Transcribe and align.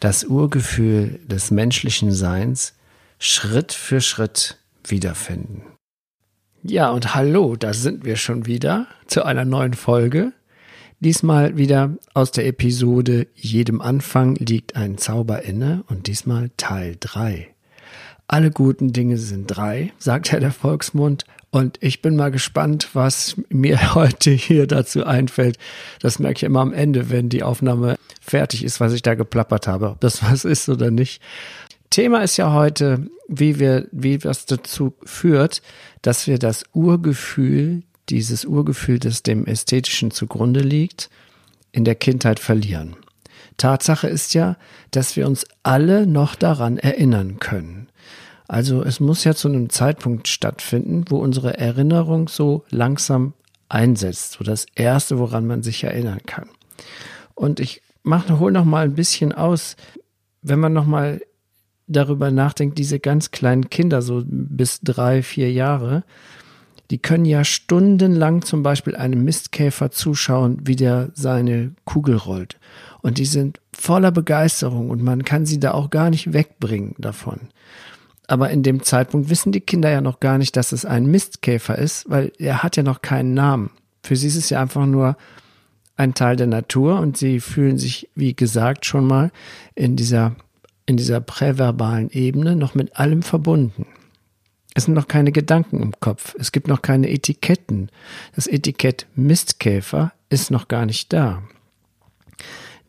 das 0.00 0.24
Urgefühl 0.24 1.20
des 1.26 1.50
menschlichen 1.50 2.12
Seins 2.12 2.74
Schritt 3.18 3.72
für 3.72 4.00
Schritt 4.00 4.58
wiederfinden. 4.86 5.62
Ja, 6.62 6.90
und 6.90 7.14
hallo, 7.14 7.56
da 7.56 7.74
sind 7.74 8.04
wir 8.04 8.16
schon 8.16 8.46
wieder 8.46 8.86
zu 9.06 9.24
einer 9.24 9.44
neuen 9.44 9.74
Folge. 9.74 10.32
Diesmal 11.00 11.58
wieder 11.58 11.96
aus 12.14 12.30
der 12.30 12.46
Episode 12.46 13.26
Jedem 13.34 13.82
Anfang 13.82 14.36
liegt 14.36 14.74
ein 14.76 14.96
Zauber 14.96 15.42
inne 15.42 15.84
und 15.88 16.06
diesmal 16.06 16.50
Teil 16.56 16.96
3. 16.98 17.54
Alle 18.26 18.50
guten 18.50 18.92
Dinge 18.92 19.18
sind 19.18 19.46
drei, 19.48 19.92
sagt 19.98 20.32
ja 20.32 20.40
der 20.40 20.52
Volksmund. 20.52 21.24
Und 21.54 21.78
ich 21.80 22.02
bin 22.02 22.16
mal 22.16 22.32
gespannt, 22.32 22.88
was 22.94 23.36
mir 23.48 23.94
heute 23.94 24.32
hier 24.32 24.66
dazu 24.66 25.06
einfällt. 25.06 25.56
Das 26.00 26.18
merke 26.18 26.38
ich 26.38 26.42
immer 26.42 26.58
am 26.58 26.72
Ende, 26.72 27.10
wenn 27.10 27.28
die 27.28 27.44
Aufnahme 27.44 27.94
fertig 28.20 28.64
ist, 28.64 28.80
was 28.80 28.92
ich 28.92 29.02
da 29.02 29.14
geplappert 29.14 29.68
habe, 29.68 29.90
ob 29.90 30.00
das 30.00 30.20
was 30.28 30.44
ist 30.44 30.68
oder 30.68 30.90
nicht. 30.90 31.22
Thema 31.90 32.24
ist 32.24 32.38
ja 32.38 32.52
heute, 32.52 33.08
wie 33.28 33.60
wir, 33.60 33.86
wie 33.92 34.18
das 34.18 34.46
dazu 34.46 34.94
führt, 35.04 35.62
dass 36.02 36.26
wir 36.26 36.40
das 36.40 36.64
Urgefühl, 36.72 37.84
dieses 38.08 38.44
Urgefühl, 38.44 38.98
das 38.98 39.22
dem 39.22 39.46
Ästhetischen 39.46 40.10
zugrunde 40.10 40.58
liegt, 40.58 41.08
in 41.70 41.84
der 41.84 41.94
Kindheit 41.94 42.40
verlieren. 42.40 42.96
Tatsache 43.58 44.08
ist 44.08 44.34
ja, 44.34 44.56
dass 44.90 45.14
wir 45.14 45.28
uns 45.28 45.46
alle 45.62 46.08
noch 46.08 46.34
daran 46.34 46.78
erinnern 46.78 47.38
können. 47.38 47.86
Also 48.46 48.82
es 48.82 49.00
muss 49.00 49.24
ja 49.24 49.34
zu 49.34 49.48
einem 49.48 49.70
Zeitpunkt 49.70 50.28
stattfinden, 50.28 51.04
wo 51.08 51.18
unsere 51.18 51.58
Erinnerung 51.58 52.28
so 52.28 52.64
langsam 52.70 53.32
einsetzt, 53.68 54.32
so 54.32 54.44
das 54.44 54.66
erste, 54.74 55.18
woran 55.18 55.46
man 55.46 55.62
sich 55.62 55.84
erinnern 55.84 56.20
kann. 56.26 56.48
Und 57.34 57.58
ich 57.58 57.82
mache 58.02 58.38
hol 58.38 58.52
noch 58.52 58.64
mal 58.64 58.84
ein 58.84 58.94
bisschen 58.94 59.32
aus, 59.32 59.76
wenn 60.42 60.60
man 60.60 60.72
noch 60.72 60.86
mal 60.86 61.22
darüber 61.86 62.30
nachdenkt, 62.30 62.78
diese 62.78 63.00
ganz 63.00 63.30
kleinen 63.30 63.70
Kinder, 63.70 64.02
so 64.02 64.22
bis 64.26 64.80
drei, 64.80 65.22
vier 65.22 65.50
Jahre, 65.52 66.04
die 66.90 66.98
können 66.98 67.24
ja 67.24 67.44
stundenlang 67.44 68.42
zum 68.42 68.62
Beispiel 68.62 68.94
einem 68.94 69.24
Mistkäfer 69.24 69.90
zuschauen, 69.90 70.58
wie 70.64 70.76
der 70.76 71.10
seine 71.14 71.72
Kugel 71.84 72.16
rollt. 72.16 72.58
Und 73.00 73.18
die 73.18 73.24
sind 73.24 73.60
voller 73.72 74.12
Begeisterung 74.12 74.90
und 74.90 75.02
man 75.02 75.24
kann 75.24 75.46
sie 75.46 75.58
da 75.58 75.72
auch 75.72 75.90
gar 75.90 76.10
nicht 76.10 76.32
wegbringen 76.32 76.94
davon. 76.98 77.40
Aber 78.26 78.50
in 78.50 78.62
dem 78.62 78.82
Zeitpunkt 78.82 79.28
wissen 79.28 79.52
die 79.52 79.60
Kinder 79.60 79.90
ja 79.90 80.00
noch 80.00 80.20
gar 80.20 80.38
nicht, 80.38 80.56
dass 80.56 80.72
es 80.72 80.84
ein 80.84 81.06
Mistkäfer 81.06 81.76
ist, 81.76 82.08
weil 82.08 82.32
er 82.38 82.62
hat 82.62 82.76
ja 82.76 82.82
noch 82.82 83.02
keinen 83.02 83.34
Namen. 83.34 83.70
Für 84.02 84.16
sie 84.16 84.28
ist 84.28 84.36
es 84.36 84.50
ja 84.50 84.60
einfach 84.60 84.86
nur 84.86 85.16
ein 85.96 86.14
Teil 86.14 86.36
der 86.36 86.46
Natur 86.46 86.98
und 87.00 87.16
sie 87.16 87.40
fühlen 87.40 87.78
sich, 87.78 88.08
wie 88.14 88.34
gesagt, 88.34 88.86
schon 88.86 89.06
mal 89.06 89.30
in 89.74 89.96
dieser, 89.96 90.34
in 90.86 90.96
dieser 90.96 91.20
präverbalen 91.20 92.10
Ebene 92.10 92.56
noch 92.56 92.74
mit 92.74 92.96
allem 92.96 93.22
verbunden. 93.22 93.86
Es 94.74 94.84
sind 94.84 94.94
noch 94.94 95.06
keine 95.06 95.30
Gedanken 95.30 95.80
im 95.80 95.92
Kopf. 96.00 96.34
Es 96.38 96.50
gibt 96.50 96.66
noch 96.66 96.82
keine 96.82 97.08
Etiketten. 97.08 97.90
Das 98.34 98.48
Etikett 98.48 99.06
Mistkäfer 99.14 100.12
ist 100.30 100.50
noch 100.50 100.66
gar 100.66 100.84
nicht 100.84 101.12
da. 101.12 101.42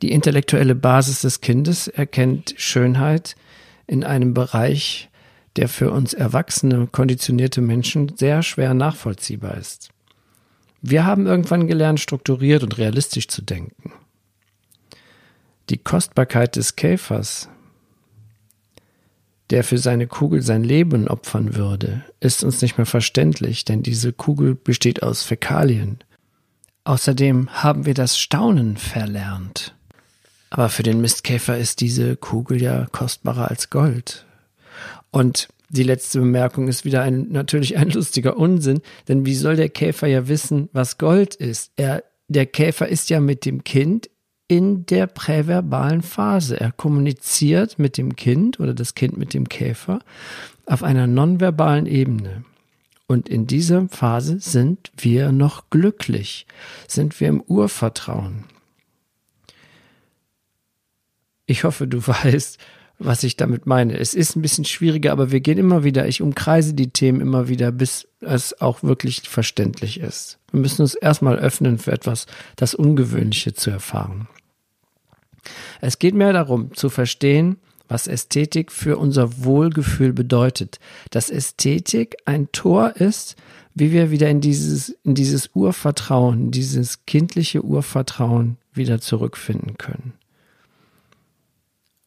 Die 0.01 0.11
intellektuelle 0.11 0.75
Basis 0.75 1.21
des 1.21 1.41
Kindes 1.41 1.87
erkennt 1.87 2.55
Schönheit 2.57 3.35
in 3.85 4.03
einem 4.03 4.33
Bereich, 4.33 5.09
der 5.55 5.69
für 5.69 5.91
uns 5.91 6.13
erwachsene, 6.13 6.87
konditionierte 6.87 7.61
Menschen 7.61 8.15
sehr 8.17 8.43
schwer 8.43 8.73
nachvollziehbar 8.73 9.57
ist. 9.57 9.89
Wir 10.81 11.05
haben 11.05 11.25
irgendwann 11.25 11.67
gelernt, 11.67 11.99
strukturiert 11.99 12.63
und 12.63 12.77
realistisch 12.77 13.27
zu 13.27 13.41
denken. 13.41 13.91
Die 15.69 15.79
Kostbarkeit 15.79 16.55
des 16.57 16.75
Käfers, 16.75 17.49
der 19.49 19.63
für 19.63 19.77
seine 19.77 20.07
Kugel 20.07 20.41
sein 20.41 20.63
Leben 20.63 21.07
opfern 21.07 21.55
würde, 21.55 22.03
ist 22.19 22.43
uns 22.43 22.61
nicht 22.61 22.77
mehr 22.77 22.85
verständlich, 22.85 23.65
denn 23.65 23.81
diese 23.81 24.13
Kugel 24.13 24.55
besteht 24.55 25.01
aus 25.01 25.23
Fäkalien. 25.23 25.99
Außerdem 26.83 27.49
haben 27.49 27.85
wir 27.85 27.95
das 27.95 28.19
Staunen 28.19 28.77
verlernt. 28.77 29.75
Aber 30.51 30.69
für 30.69 30.83
den 30.83 31.01
Mistkäfer 31.01 31.57
ist 31.57 31.81
diese 31.81 32.15
Kugel 32.15 32.61
ja 32.61 32.85
kostbarer 32.91 33.49
als 33.49 33.71
Gold. 33.71 34.25
Und 35.15 35.47
die 35.69 35.83
letzte 35.83 36.19
Bemerkung 36.19 36.67
ist 36.67 36.83
wieder 36.83 37.01
ein, 37.01 37.29
natürlich 37.29 37.77
ein 37.77 37.89
lustiger 37.89 38.35
Unsinn, 38.35 38.81
denn 39.07 39.25
wie 39.25 39.33
soll 39.33 39.55
der 39.55 39.69
Käfer 39.69 40.07
ja 40.07 40.27
wissen, 40.27 40.67
was 40.73 40.97
Gold 40.97 41.35
ist? 41.35 41.71
Er, 41.77 42.03
der 42.27 42.45
Käfer 42.45 42.89
ist 42.89 43.09
ja 43.09 43.21
mit 43.21 43.45
dem 43.45 43.63
Kind 43.63 44.09
in 44.49 44.85
der 44.87 45.07
präverbalen 45.07 46.01
Phase. 46.01 46.59
Er 46.59 46.73
kommuniziert 46.73 47.79
mit 47.79 47.97
dem 47.97 48.17
Kind 48.17 48.59
oder 48.59 48.73
das 48.73 48.93
Kind 48.93 49.15
mit 49.15 49.33
dem 49.33 49.47
Käfer 49.47 49.99
auf 50.65 50.83
einer 50.83 51.07
nonverbalen 51.07 51.85
Ebene. 51.85 52.43
Und 53.07 53.29
in 53.29 53.47
dieser 53.47 53.87
Phase 53.87 54.41
sind 54.41 54.91
wir 54.97 55.31
noch 55.31 55.69
glücklich, 55.69 56.45
sind 56.89 57.17
wir 57.21 57.29
im 57.29 57.39
Urvertrauen. 57.39 58.43
Ich 61.45 61.63
hoffe, 61.63 61.87
du 61.87 61.99
weißt, 62.05 62.59
was 62.97 63.23
ich 63.23 63.35
damit 63.35 63.65
meine. 63.65 63.97
Es 63.97 64.13
ist 64.13 64.35
ein 64.35 64.41
bisschen 64.41 64.65
schwieriger, 64.65 65.11
aber 65.11 65.31
wir 65.31 65.41
gehen 65.41 65.57
immer 65.57 65.83
wieder, 65.83 66.07
ich 66.07 66.21
umkreise 66.21 66.73
die 66.73 66.89
Themen 66.89 67.21
immer 67.21 67.47
wieder, 67.47 67.71
bis 67.71 68.07
es 68.21 68.59
auch 68.61 68.83
wirklich 68.83 69.21
verständlich 69.29 69.99
ist. 69.99 70.39
Wir 70.51 70.61
müssen 70.61 70.81
uns 70.81 70.95
erstmal 70.95 71.37
öffnen 71.37 71.77
für 71.77 71.91
etwas, 71.91 72.25
das 72.55 72.73
Ungewöhnliche 72.73 73.53
zu 73.53 73.69
erfahren. 73.69 74.27
Es 75.81 75.99
geht 75.99 76.15
mehr 76.15 76.33
darum, 76.33 76.73
zu 76.73 76.89
verstehen, 76.89 77.57
was 77.87 78.07
Ästhetik 78.07 78.71
für 78.71 78.97
unser 78.97 79.43
Wohlgefühl 79.43 80.13
bedeutet. 80.13 80.79
Dass 81.11 81.29
Ästhetik 81.29 82.15
ein 82.25 82.51
Tor 82.51 82.95
ist, 82.95 83.35
wie 83.75 83.91
wir 83.91 84.09
wieder 84.09 84.29
in 84.29 84.41
dieses, 84.41 84.89
in 85.03 85.13
dieses 85.13 85.51
Urvertrauen, 85.53 86.49
dieses 86.49 87.05
kindliche 87.05 87.63
Urvertrauen 87.63 88.57
wieder 88.73 89.01
zurückfinden 89.01 89.77
können. 89.77 90.13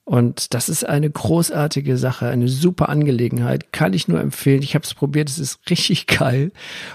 Und 0.09 0.55
das 0.55 0.71
ist 0.71 0.89
eine 0.89 1.11
großartige 1.11 1.99
Sache, 1.99 2.29
eine 2.29 2.49
super 2.49 2.89
Angelegenheit. 2.89 3.75
Kann 3.75 3.93
ich 3.93 4.09
nur 4.09 4.19
empfehlen. 4.19 4.63
Ich 4.63 4.75
habe 4.75 4.83
es 4.83 4.95
probiert, 4.95 5.29
es 5.29 5.39
ist 5.39 5.61
richtig 5.69 6.07
geil. 6.19 6.51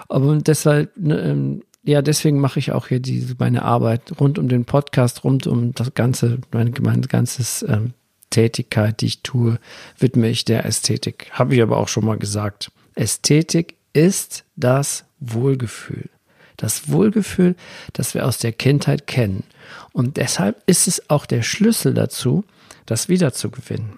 Aber 0.09 0.35
deshalb, 0.37 0.97
ne, 0.97 1.19
ähm, 1.19 1.61
ja, 1.83 2.01
deswegen 2.01 2.39
mache 2.39 2.57
ich 2.57 2.71
auch 2.71 2.87
hier 2.87 2.99
diese, 2.99 3.35
meine 3.37 3.61
Arbeit 3.61 4.19
rund 4.19 4.39
um 4.39 4.49
den 4.49 4.65
Podcast, 4.65 5.23
rund 5.23 5.45
um 5.45 5.75
das 5.75 5.93
ganze, 5.93 6.39
mein, 6.51 6.73
mein 6.81 7.03
ganzes 7.03 7.63
ähm, 7.69 7.93
Tätigkeit, 8.31 8.99
die 9.01 9.05
ich 9.05 9.21
tue, 9.21 9.59
widme 9.99 10.27
ich 10.27 10.43
der 10.43 10.65
Ästhetik. 10.65 11.29
Habe 11.33 11.53
ich 11.53 11.61
aber 11.61 11.77
auch 11.77 11.89
schon 11.89 12.05
mal 12.05 12.17
gesagt. 12.17 12.71
Ästhetik 12.95 13.75
ist 13.93 14.43
das 14.55 15.05
Wohlgefühl. 15.19 16.09
Das 16.57 16.89
Wohlgefühl, 16.89 17.55
das 17.93 18.15
wir 18.15 18.25
aus 18.25 18.39
der 18.39 18.53
Kindheit 18.53 19.05
kennen. 19.05 19.43
Und 19.91 20.17
deshalb 20.17 20.63
ist 20.65 20.87
es 20.87 21.11
auch 21.11 21.27
der 21.27 21.43
Schlüssel 21.43 21.93
dazu, 21.93 22.43
das 22.85 23.09
wiederzugewinnen. 23.09 23.97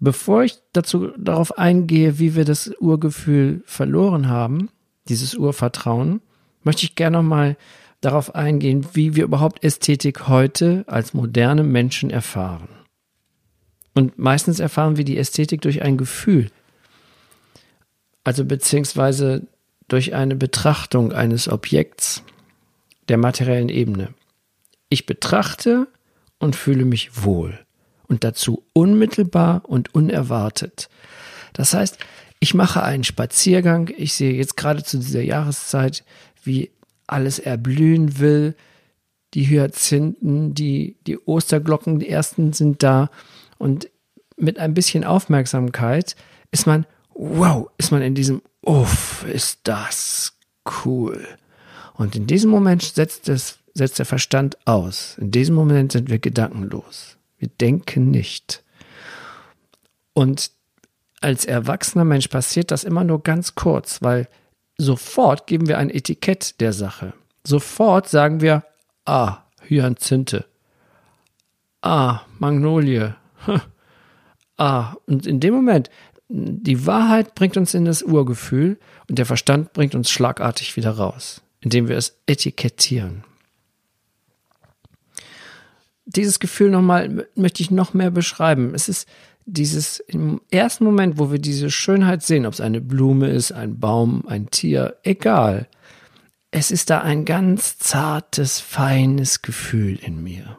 Bevor 0.00 0.44
ich 0.44 0.58
dazu 0.72 1.08
darauf 1.18 1.58
eingehe, 1.58 2.18
wie 2.18 2.36
wir 2.36 2.44
das 2.44 2.70
Urgefühl 2.78 3.62
verloren 3.66 4.28
haben, 4.28 4.70
dieses 5.08 5.34
Urvertrauen, 5.34 6.20
möchte 6.62 6.84
ich 6.84 6.94
gerne 6.94 7.18
nochmal 7.18 7.56
darauf 8.00 8.34
eingehen, 8.34 8.86
wie 8.92 9.16
wir 9.16 9.24
überhaupt 9.24 9.64
Ästhetik 9.64 10.28
heute 10.28 10.84
als 10.86 11.14
moderne 11.14 11.64
Menschen 11.64 12.10
erfahren. 12.10 12.68
Und 13.94 14.18
meistens 14.18 14.60
erfahren 14.60 14.96
wir 14.96 15.04
die 15.04 15.18
Ästhetik 15.18 15.62
durch 15.62 15.82
ein 15.82 15.96
Gefühl, 15.96 16.50
also 18.22 18.44
beziehungsweise 18.44 19.48
durch 19.88 20.14
eine 20.14 20.36
Betrachtung 20.36 21.12
eines 21.12 21.48
Objekts 21.48 22.22
der 23.08 23.16
materiellen 23.16 23.70
Ebene. 23.70 24.14
Ich 24.90 25.06
betrachte 25.06 25.88
und 26.38 26.56
fühle 26.56 26.84
mich 26.84 27.24
wohl. 27.24 27.58
Und 28.06 28.24
dazu 28.24 28.64
unmittelbar 28.72 29.62
und 29.66 29.94
unerwartet. 29.94 30.88
Das 31.52 31.74
heißt, 31.74 31.98
ich 32.40 32.54
mache 32.54 32.82
einen 32.82 33.04
Spaziergang. 33.04 33.90
Ich 33.96 34.14
sehe 34.14 34.32
jetzt 34.32 34.56
gerade 34.56 34.82
zu 34.82 34.98
dieser 34.98 35.22
Jahreszeit, 35.22 36.04
wie 36.42 36.70
alles 37.06 37.38
erblühen 37.38 38.18
will. 38.18 38.54
die 39.34 39.46
Hyazinthen, 39.46 40.54
die, 40.54 40.96
die 41.06 41.18
Osterglocken, 41.18 41.98
die 41.98 42.08
ersten 42.08 42.54
sind 42.54 42.82
da. 42.82 43.10
Und 43.58 43.90
mit 44.38 44.58
ein 44.58 44.72
bisschen 44.72 45.04
Aufmerksamkeit 45.04 46.16
ist 46.50 46.66
man, 46.66 46.86
wow, 47.12 47.68
ist 47.76 47.92
man 47.92 48.00
in 48.00 48.14
diesem, 48.14 48.40
uff, 48.62 49.26
ist 49.30 49.60
das 49.64 50.38
cool. 50.84 51.26
Und 51.94 52.16
in 52.16 52.26
diesem 52.26 52.50
Moment 52.50 52.82
setzt, 52.82 53.28
es, 53.28 53.58
setzt 53.78 53.98
der 53.98 54.06
Verstand 54.06 54.58
aus. 54.66 55.16
In 55.18 55.30
diesem 55.30 55.54
Moment 55.54 55.92
sind 55.92 56.10
wir 56.10 56.18
gedankenlos. 56.18 57.16
Wir 57.38 57.48
denken 57.48 58.10
nicht. 58.10 58.62
Und 60.12 60.50
als 61.20 61.44
erwachsener 61.44 62.04
Mensch 62.04 62.28
passiert 62.28 62.70
das 62.70 62.84
immer 62.84 63.04
nur 63.04 63.22
ganz 63.22 63.54
kurz, 63.54 64.02
weil 64.02 64.28
sofort 64.76 65.46
geben 65.46 65.68
wir 65.68 65.78
ein 65.78 65.90
Etikett 65.90 66.60
der 66.60 66.72
Sache. 66.72 67.12
Sofort 67.44 68.08
sagen 68.08 68.40
wir, 68.40 68.64
ah, 69.04 69.38
Hyazinthe. 69.62 70.44
Ah, 71.80 72.20
Magnolie. 72.38 73.14
ah, 74.56 74.94
und 75.06 75.26
in 75.26 75.40
dem 75.40 75.54
Moment, 75.54 75.90
die 76.28 76.86
Wahrheit 76.86 77.34
bringt 77.34 77.56
uns 77.56 77.74
in 77.74 77.84
das 77.84 78.02
Urgefühl 78.02 78.78
und 79.08 79.18
der 79.18 79.26
Verstand 79.26 79.72
bringt 79.72 79.94
uns 79.94 80.10
schlagartig 80.10 80.76
wieder 80.76 80.90
raus, 80.90 81.42
indem 81.60 81.88
wir 81.88 81.96
es 81.96 82.18
etikettieren. 82.26 83.24
Dieses 86.08 86.40
Gefühl 86.40 86.70
nochmal 86.70 87.28
möchte 87.34 87.62
ich 87.62 87.70
noch 87.70 87.92
mehr 87.92 88.10
beschreiben. 88.10 88.74
Es 88.74 88.88
ist 88.88 89.06
dieses 89.44 90.00
im 90.00 90.40
ersten 90.50 90.84
Moment, 90.84 91.18
wo 91.18 91.30
wir 91.30 91.38
diese 91.38 91.70
Schönheit 91.70 92.22
sehen, 92.22 92.46
ob 92.46 92.54
es 92.54 92.60
eine 92.60 92.80
Blume 92.80 93.28
ist, 93.28 93.52
ein 93.52 93.78
Baum, 93.78 94.24
ein 94.26 94.50
Tier, 94.50 94.96
egal. 95.02 95.68
Es 96.50 96.70
ist 96.70 96.90
da 96.90 97.00
ein 97.00 97.24
ganz 97.24 97.78
zartes, 97.78 98.58
feines 98.58 99.42
Gefühl 99.42 99.98
in 100.00 100.22
mir, 100.22 100.58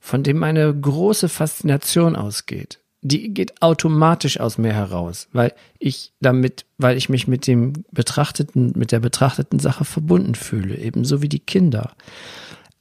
von 0.00 0.22
dem 0.22 0.42
eine 0.42 0.74
große 0.74 1.28
Faszination 1.30 2.14
ausgeht. 2.14 2.78
Die 3.00 3.32
geht 3.32 3.62
automatisch 3.62 4.40
aus 4.40 4.58
mir 4.58 4.72
heraus, 4.72 5.28
weil 5.32 5.54
ich 5.78 6.12
damit, 6.20 6.66
weil 6.78 6.96
ich 6.96 7.08
mich 7.08 7.28
mit 7.28 7.46
dem 7.46 7.84
betrachteten, 7.92 8.72
mit 8.74 8.90
der 8.90 9.00
betrachteten 9.00 9.60
Sache 9.60 9.84
verbunden 9.84 10.34
fühle, 10.34 10.76
ebenso 10.76 11.22
wie 11.22 11.28
die 11.28 11.38
Kinder. 11.38 11.94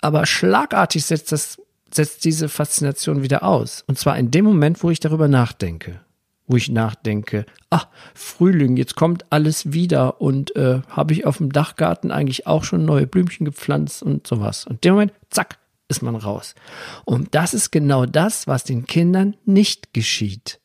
Aber 0.02 0.26
schlagartig 0.26 1.06
setzt 1.06 1.32
das 1.32 1.58
setzt 1.94 2.26
diese 2.26 2.50
Faszination 2.50 3.24
wieder 3.24 3.44
aus. 3.44 3.84
Und 3.88 3.98
zwar 3.98 4.18
in 4.18 4.32
dem 4.32 4.46
Moment, 4.46 4.84
wo 4.84 4.90
ich 4.90 5.00
darüber 5.00 5.28
nachdenke. 5.28 6.02
Wo 6.48 6.56
ich 6.56 6.70
nachdenke, 6.70 7.46
ach, 7.70 7.88
Frühling, 8.14 8.78
jetzt 8.78 8.96
kommt 8.96 9.26
alles 9.32 9.74
wieder 9.74 10.22
und 10.22 10.56
äh, 10.56 10.82
habe 10.90 11.14
ich 11.14 11.26
auf 11.26 11.38
dem 11.38 11.52
Dachgarten 11.52 12.12
eigentlich 12.12 12.48
auch 12.48 12.64
schon 12.64 12.86
neue 12.86 13.06
Blümchen 13.06 13.46
gepflanzt 13.46 14.02
und 14.02 14.26
sowas. 14.26 14.66
Und 14.66 14.76
in 14.76 14.82
dem 14.82 14.94
Moment, 14.94 15.14
zack, 15.30 15.58
ist 15.90 16.02
man 16.02 16.16
raus. 16.16 16.56
Und 17.04 17.36
das 17.36 17.54
ist 17.54 17.72
genau 17.72 18.06
das, 18.06 18.48
was 18.48 18.64
den 18.64 18.86
Kindern 18.86 19.36
nicht 19.46 19.94
geschieht. 19.94 20.60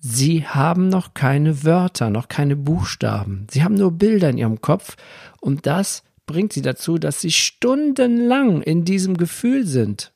Sie 0.00 0.46
haben 0.46 0.88
noch 0.88 1.12
keine 1.12 1.64
Wörter, 1.64 2.08
noch 2.08 2.28
keine 2.28 2.56
Buchstaben. 2.56 3.46
Sie 3.50 3.64
haben 3.64 3.74
nur 3.74 3.92
Bilder 3.92 4.30
in 4.30 4.38
ihrem 4.38 4.60
Kopf 4.60 4.96
und 5.40 5.66
das 5.66 6.02
bringt 6.28 6.52
sie 6.52 6.62
dazu, 6.62 6.98
dass 6.98 7.20
sie 7.20 7.32
stundenlang 7.32 8.62
in 8.62 8.84
diesem 8.84 9.16
Gefühl 9.16 9.66
sind 9.66 10.12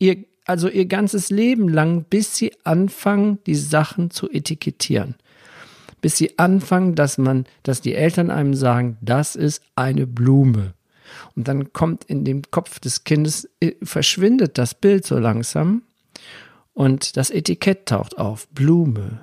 ihr, 0.00 0.24
also 0.46 0.68
ihr 0.68 0.86
ganzes 0.86 1.30
Leben 1.30 1.68
lang, 1.68 2.04
bis 2.10 2.36
sie 2.36 2.52
anfangen, 2.64 3.38
die 3.46 3.54
Sachen 3.54 4.10
zu 4.10 4.28
etikettieren. 4.28 5.14
Bis 6.00 6.16
sie 6.16 6.38
anfangen, 6.38 6.96
dass 6.96 7.18
man, 7.18 7.44
dass 7.62 7.82
die 7.82 7.94
Eltern 7.94 8.30
einem 8.30 8.54
sagen, 8.54 8.96
das 9.00 9.36
ist 9.36 9.62
eine 9.76 10.06
Blume. 10.08 10.74
Und 11.36 11.46
dann 11.46 11.72
kommt 11.72 12.04
in 12.04 12.24
dem 12.24 12.42
Kopf 12.50 12.80
des 12.80 13.04
Kindes, 13.04 13.48
äh, 13.60 13.74
verschwindet 13.82 14.58
das 14.58 14.74
Bild 14.74 15.04
so 15.04 15.18
langsam 15.18 15.82
und 16.72 17.16
das 17.16 17.30
Etikett 17.30 17.86
taucht 17.86 18.16
auf, 18.18 18.48
Blume. 18.48 19.20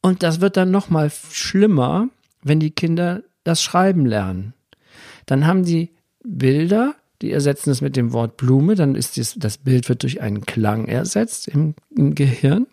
Und 0.00 0.22
das 0.22 0.40
wird 0.40 0.56
dann 0.56 0.70
nochmal 0.70 1.10
schlimmer, 1.10 2.08
wenn 2.42 2.60
die 2.60 2.70
Kinder 2.70 3.22
das 3.44 3.62
Schreiben 3.62 4.06
lernen. 4.06 4.54
Dann 5.26 5.46
haben 5.46 5.64
die 5.64 5.90
Bilder, 6.24 6.94
die 7.20 7.32
ersetzen 7.32 7.70
es 7.70 7.80
mit 7.80 7.96
dem 7.96 8.12
Wort 8.12 8.36
Blume, 8.36 8.74
dann 8.74 8.94
ist 8.94 9.16
dies, 9.16 9.34
das 9.36 9.58
Bild 9.58 9.88
wird 9.88 10.02
durch 10.02 10.20
einen 10.20 10.44
Klang 10.44 10.86
ersetzt 10.86 11.48
im, 11.48 11.74
im 11.96 12.14
Gehirn. 12.14 12.66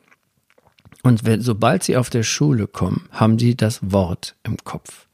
Und 1.03 1.25
wenn, 1.25 1.41
sobald 1.41 1.83
sie 1.83 1.97
auf 1.97 2.09
der 2.09 2.23
Schule 2.23 2.67
kommen, 2.67 3.07
haben 3.11 3.37
die 3.37 3.55
das 3.55 3.79
Wort 3.91 4.35
im 4.43 4.57
Kopf. 4.57 5.07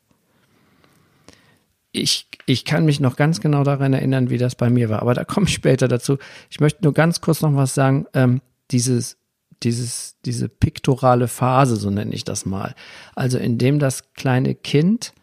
Ich, 1.92 2.28
ich 2.46 2.66
kann 2.66 2.86
mich 2.86 3.00
noch 3.00 3.16
ganz 3.16 3.40
genau 3.40 3.64
daran 3.64 3.94
erinnern, 3.94 4.30
wie 4.30 4.38
das 4.38 4.56
bei 4.56 4.70
mir 4.70 4.90
war, 4.90 5.02
aber 5.02 5.14
da 5.14 5.24
komme 5.24 5.48
ich 5.48 5.54
später 5.54 5.88
dazu. 5.88 6.18
Ich 6.50 6.60
möchte 6.60 6.84
nur 6.84 6.94
ganz 6.94 7.22
kurz 7.22 7.42
noch 7.42 7.56
was 7.56 7.74
sagen. 7.74 8.06
Ähm, 8.14 8.42
dieses, 8.72 9.18
dieses, 9.64 10.18
diese 10.26 10.50
piktorale 10.50 11.28
Phase, 11.28 11.76
so 11.76 11.90
nenne 11.90 12.14
ich 12.14 12.24
das 12.24 12.46
mal. 12.46 12.74
Also 13.16 13.38
indem 13.38 13.80
das 13.80 14.14
kleine 14.14 14.56
Kind 14.56 15.14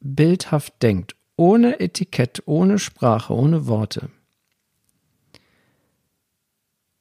bildhaft 0.00 0.82
denkt 0.82 1.17
ohne 1.38 1.78
Etikett, 1.80 2.42
ohne 2.46 2.78
Sprache, 2.78 3.32
ohne 3.32 3.66
Worte. 3.66 4.10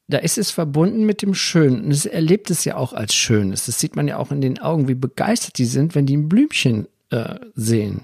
Da 0.07 0.19
ist 0.19 0.37
es 0.37 0.51
verbunden 0.51 1.05
mit 1.05 1.21
dem 1.21 1.33
Schönen. 1.33 1.85
Und 1.85 1.91
es 1.91 2.05
erlebt 2.05 2.49
es 2.51 2.63
ja 2.63 2.77
auch 2.77 2.93
als 2.93 3.13
Schönes. 3.13 3.65
Das 3.65 3.79
sieht 3.79 3.95
man 3.97 4.07
ja 4.07 4.17
auch 4.17 4.31
in 4.31 4.39
den 4.39 4.59
Augen, 4.59 4.87
wie 4.87 4.95
begeistert 4.95 5.57
die 5.57 5.65
sind, 5.65 5.95
wenn 5.95 6.05
die 6.05 6.15
ein 6.15 6.29
Blümchen 6.29 6.87
äh, 7.09 7.39
sehen. 7.55 8.01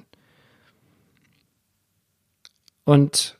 Und 2.83 3.37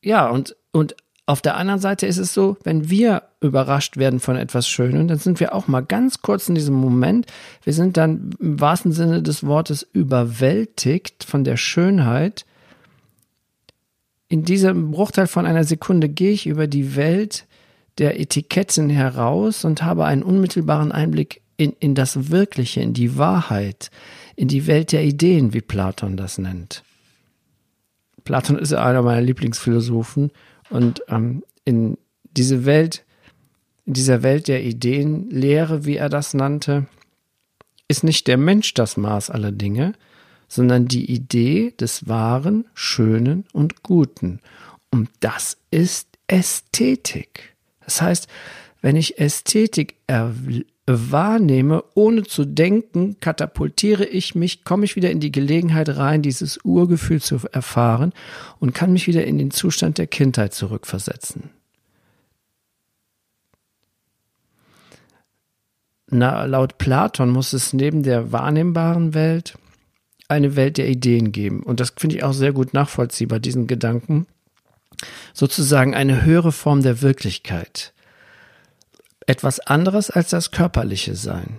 ja, 0.00 0.30
und, 0.30 0.56
und 0.70 0.94
auf 1.28 1.42
der 1.42 1.56
anderen 1.56 1.80
Seite 1.80 2.06
ist 2.06 2.18
es 2.18 2.32
so, 2.32 2.56
wenn 2.62 2.88
wir 2.88 3.24
überrascht 3.40 3.96
werden 3.96 4.20
von 4.20 4.36
etwas 4.36 4.68
Schönem, 4.68 5.08
dann 5.08 5.18
sind 5.18 5.40
wir 5.40 5.54
auch 5.54 5.66
mal 5.66 5.80
ganz 5.80 6.22
kurz 6.22 6.48
in 6.48 6.54
diesem 6.54 6.76
Moment, 6.76 7.26
wir 7.64 7.72
sind 7.72 7.96
dann 7.96 8.30
im 8.38 8.60
wahrsten 8.60 8.92
Sinne 8.92 9.22
des 9.22 9.44
Wortes 9.44 9.84
überwältigt 9.92 11.24
von 11.24 11.42
der 11.42 11.56
Schönheit. 11.56 12.46
In 14.28 14.44
diesem 14.44 14.92
Bruchteil 14.92 15.26
von 15.26 15.46
einer 15.46 15.64
Sekunde 15.64 16.08
gehe 16.08 16.30
ich 16.30 16.46
über 16.46 16.68
die 16.68 16.94
Welt 16.94 17.46
der 17.98 18.20
Etiketten 18.20 18.88
heraus 18.88 19.64
und 19.64 19.82
habe 19.82 20.04
einen 20.04 20.22
unmittelbaren 20.22 20.92
Einblick 20.92 21.42
in, 21.56 21.72
in 21.80 21.96
das 21.96 22.30
Wirkliche, 22.30 22.82
in 22.82 22.92
die 22.92 23.18
Wahrheit, 23.18 23.90
in 24.36 24.46
die 24.46 24.68
Welt 24.68 24.92
der 24.92 25.02
Ideen, 25.02 25.54
wie 25.54 25.60
Platon 25.60 26.16
das 26.16 26.38
nennt. 26.38 26.84
Platon 28.22 28.58
ist 28.58 28.72
einer 28.74 29.02
meiner 29.02 29.22
Lieblingsphilosophen 29.22 30.30
und 30.70 31.02
ähm, 31.08 31.42
in 31.64 31.98
diese 32.24 32.64
Welt, 32.64 33.04
in 33.84 33.94
dieser 33.94 34.22
Welt 34.22 34.48
der 34.48 34.64
Ideenlehre, 34.64 35.84
wie 35.84 35.96
er 35.96 36.08
das 36.08 36.34
nannte, 36.34 36.86
ist 37.88 38.04
nicht 38.04 38.26
der 38.26 38.36
Mensch 38.36 38.74
das 38.74 38.96
Maß 38.96 39.30
aller 39.30 39.52
Dinge, 39.52 39.92
sondern 40.48 40.86
die 40.86 41.10
Idee 41.10 41.72
des 41.78 42.08
Wahren, 42.08 42.66
Schönen 42.74 43.44
und 43.52 43.82
Guten. 43.82 44.40
Und 44.90 45.08
das 45.20 45.56
ist 45.70 46.08
Ästhetik. 46.26 47.54
Das 47.80 48.02
heißt, 48.02 48.28
wenn 48.80 48.96
ich 48.96 49.18
Ästhetik 49.18 49.96
wahrnehme, 50.86 51.82
ohne 51.94 52.22
zu 52.22 52.44
denken, 52.44 53.16
katapultiere 53.20 54.04
ich 54.04 54.34
mich, 54.34 54.64
komme 54.64 54.84
ich 54.84 54.94
wieder 54.94 55.10
in 55.10 55.20
die 55.20 55.32
Gelegenheit 55.32 55.88
rein, 55.96 56.22
dieses 56.22 56.58
Urgefühl 56.64 57.20
zu 57.20 57.40
erfahren 57.50 58.12
und 58.60 58.72
kann 58.72 58.92
mich 58.92 59.08
wieder 59.08 59.24
in 59.24 59.38
den 59.38 59.50
Zustand 59.50 59.98
der 59.98 60.06
Kindheit 60.06 60.54
zurückversetzen. 60.54 61.50
Na, 66.08 66.44
laut 66.44 66.78
Platon 66.78 67.30
muss 67.30 67.52
es 67.52 67.72
neben 67.72 68.04
der 68.04 68.30
wahrnehmbaren 68.30 69.12
Welt 69.12 69.58
eine 70.28 70.54
Welt 70.54 70.78
der 70.78 70.88
Ideen 70.88 71.32
geben. 71.32 71.64
Und 71.64 71.80
das 71.80 71.94
finde 71.96 72.16
ich 72.16 72.22
auch 72.22 72.32
sehr 72.32 72.52
gut 72.52 72.74
nachvollziehbar, 72.74 73.40
diesen 73.40 73.66
Gedanken. 73.66 74.26
Sozusagen 75.34 75.94
eine 75.94 76.24
höhere 76.24 76.52
Form 76.52 76.82
der 76.82 77.02
Wirklichkeit 77.02 77.92
etwas 79.26 79.60
anderes 79.60 80.10
als 80.10 80.30
das 80.30 80.50
körperliche 80.50 81.14
Sein. 81.14 81.58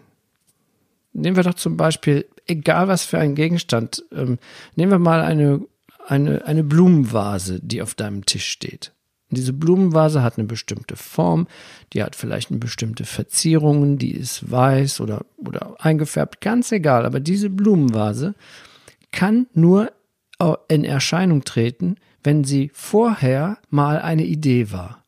Nehmen 1.13 1.35
wir 1.35 1.43
doch 1.43 1.55
zum 1.55 1.77
Beispiel, 1.77 2.25
egal 2.45 2.87
was 2.87 3.03
für 3.03 3.19
ein 3.19 3.35
Gegenstand, 3.35 4.03
ähm, 4.11 4.39
nehmen 4.75 4.91
wir 4.91 4.99
mal 4.99 5.21
eine, 5.21 5.61
eine, 6.07 6.45
eine 6.45 6.63
Blumenvase, 6.63 7.59
die 7.61 7.81
auf 7.81 7.95
deinem 7.95 8.25
Tisch 8.25 8.47
steht. 8.47 8.93
Und 9.29 9.37
diese 9.37 9.51
Blumenvase 9.51 10.23
hat 10.23 10.37
eine 10.37 10.47
bestimmte 10.47 10.95
Form, 10.95 11.47
die 11.91 12.01
hat 12.01 12.15
vielleicht 12.15 12.49
eine 12.49 12.59
bestimmte 12.59 13.03
Verzierungen, 13.03 13.97
die 13.97 14.11
ist 14.11 14.49
weiß 14.49 15.01
oder, 15.01 15.25
oder 15.37 15.75
eingefärbt, 15.79 16.39
ganz 16.39 16.71
egal. 16.71 17.05
Aber 17.05 17.19
diese 17.19 17.49
Blumenvase 17.49 18.35
kann 19.11 19.47
nur 19.53 19.91
in 20.67 20.85
Erscheinung 20.85 21.43
treten, 21.43 21.95
wenn 22.23 22.43
sie 22.43 22.71
vorher 22.73 23.57
mal 23.69 23.99
eine 23.99 24.23
Idee 24.23 24.71
war. 24.71 25.03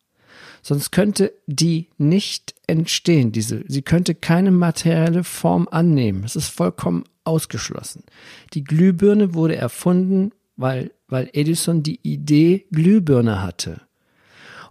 Sonst 0.62 0.92
könnte 0.92 1.34
die 1.48 1.90
nicht 1.98 2.54
entstehen, 2.68 3.32
diese, 3.32 3.64
sie 3.68 3.82
könnte 3.82 4.16
keine 4.16 4.52
materielle 4.52 5.24
Form 5.24 5.68
annehmen. 5.70 6.24
Es 6.24 6.36
ist 6.36 6.50
vollkommen 6.50 7.04
ausgeschlossen. 7.24 8.04
Die 8.54 8.64
Glühbirne 8.64 9.34
wurde 9.34 9.56
erfunden, 9.56 10.32
weil, 10.58 10.92
weil 11.08 11.30
Edison 11.34 11.84
die 11.84 12.00
Idee 12.04 12.66
Glühbirne 12.72 13.42
hatte. 13.42 13.82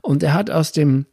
Und 0.03 0.23
er 0.23 0.35
hat 0.35 0.51
aus 0.51 0.73
dem, 0.73 1.07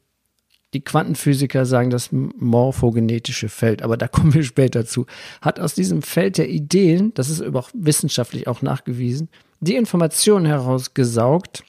die 0.73 0.83
Quantenphysiker 0.83 1.65
sagen 1.65 1.89
das 1.89 2.09
morphogenetische 2.11 3.49
Feld, 3.49 3.81
aber 3.81 3.97
da 3.97 4.07
kommen 4.09 4.33
wir 4.33 4.43
später 4.43 4.85
zu, 4.85 5.05
hat 5.41 5.59
aus 5.59 5.73
diesem 5.73 6.01
Feld 6.01 6.37
der 6.37 6.49
Ideen, 6.49 7.13
das 7.13 7.29
ist 7.29 7.41
auch 7.41 7.69
wissenschaftlich 7.73 8.47
auch 8.47 8.61
nachgewiesen, 8.61 9.29
die 9.61 9.75
Information 9.75 10.45
herausgesaugt, 10.45 11.63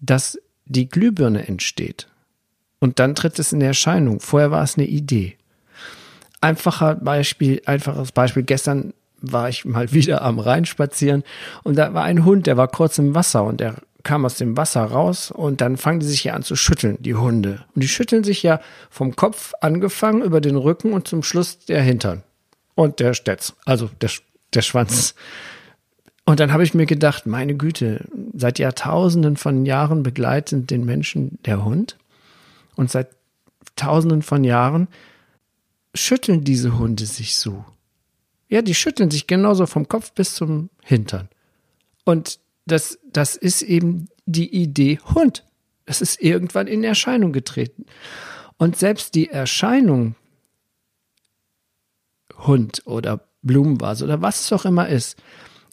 dass 0.00 0.38
die 0.64 0.88
Glühbirne 0.88 1.46
entsteht. 1.46 2.08
Und 2.82 2.98
dann 2.98 3.14
tritt 3.14 3.38
es 3.38 3.52
in 3.52 3.60
Erscheinung. 3.60 4.18
Vorher 4.18 4.50
war 4.50 4.64
es 4.64 4.76
eine 4.76 4.88
Idee. 4.88 5.36
Einfacher 6.40 6.96
Beispiel, 6.96 7.62
einfaches 7.64 8.10
Beispiel. 8.10 8.42
Gestern 8.42 8.92
war 9.20 9.48
ich 9.48 9.64
mal 9.64 9.92
wieder 9.92 10.22
am 10.22 10.40
Rhein 10.40 10.64
spazieren 10.64 11.22
und 11.62 11.78
da 11.78 11.94
war 11.94 12.02
ein 12.02 12.24
Hund, 12.24 12.48
der 12.48 12.56
war 12.56 12.66
kurz 12.66 12.98
im 12.98 13.14
Wasser 13.14 13.44
und 13.44 13.60
der 13.60 13.76
kam 14.02 14.24
aus 14.24 14.34
dem 14.34 14.56
Wasser 14.56 14.82
raus 14.82 15.30
und 15.30 15.60
dann 15.60 15.76
fangen 15.76 16.00
die 16.00 16.06
sich 16.06 16.24
ja 16.24 16.34
an 16.34 16.42
zu 16.42 16.56
schütteln, 16.56 16.96
die 16.98 17.14
Hunde. 17.14 17.64
Und 17.72 17.84
die 17.84 17.88
schütteln 17.88 18.24
sich 18.24 18.42
ja 18.42 18.60
vom 18.90 19.14
Kopf 19.14 19.52
angefangen 19.60 20.20
über 20.20 20.40
den 20.40 20.56
Rücken 20.56 20.92
und 20.92 21.06
zum 21.06 21.22
Schluss 21.22 21.60
der 21.60 21.82
Hintern. 21.82 22.24
Und 22.74 22.98
der 22.98 23.14
Stetz, 23.14 23.54
also 23.64 23.90
der, 24.00 24.10
der 24.54 24.62
Schwanz. 24.62 25.14
Und 26.24 26.40
dann 26.40 26.52
habe 26.52 26.64
ich 26.64 26.74
mir 26.74 26.86
gedacht, 26.86 27.26
meine 27.26 27.54
Güte, 27.54 28.06
seit 28.34 28.58
Jahrtausenden 28.58 29.36
von 29.36 29.66
Jahren 29.66 30.02
begleitet 30.02 30.70
den 30.70 30.84
Menschen 30.84 31.38
der 31.44 31.64
Hund. 31.64 31.96
Und 32.76 32.90
seit 32.90 33.16
Tausenden 33.76 34.22
von 34.22 34.44
Jahren 34.44 34.88
schütteln 35.94 36.44
diese 36.44 36.78
Hunde 36.78 37.06
sich 37.06 37.36
so. 37.36 37.64
Ja, 38.48 38.62
die 38.62 38.74
schütteln 38.74 39.10
sich 39.10 39.26
genauso 39.26 39.66
vom 39.66 39.88
Kopf 39.88 40.12
bis 40.12 40.34
zum 40.34 40.70
Hintern. 40.82 41.28
Und 42.04 42.38
das, 42.66 42.98
das 43.10 43.36
ist 43.36 43.62
eben 43.62 44.08
die 44.26 44.54
Idee 44.54 44.98
Hund. 45.14 45.44
Es 45.86 46.00
ist 46.00 46.20
irgendwann 46.22 46.66
in 46.66 46.84
Erscheinung 46.84 47.32
getreten. 47.32 47.86
Und 48.56 48.76
selbst 48.76 49.14
die 49.14 49.28
Erscheinung 49.28 50.14
Hund 52.38 52.82
oder 52.84 53.26
Blumenvase 53.42 54.04
oder 54.04 54.22
was 54.22 54.42
es 54.42 54.52
auch 54.52 54.64
immer 54.64 54.88
ist, 54.88 55.16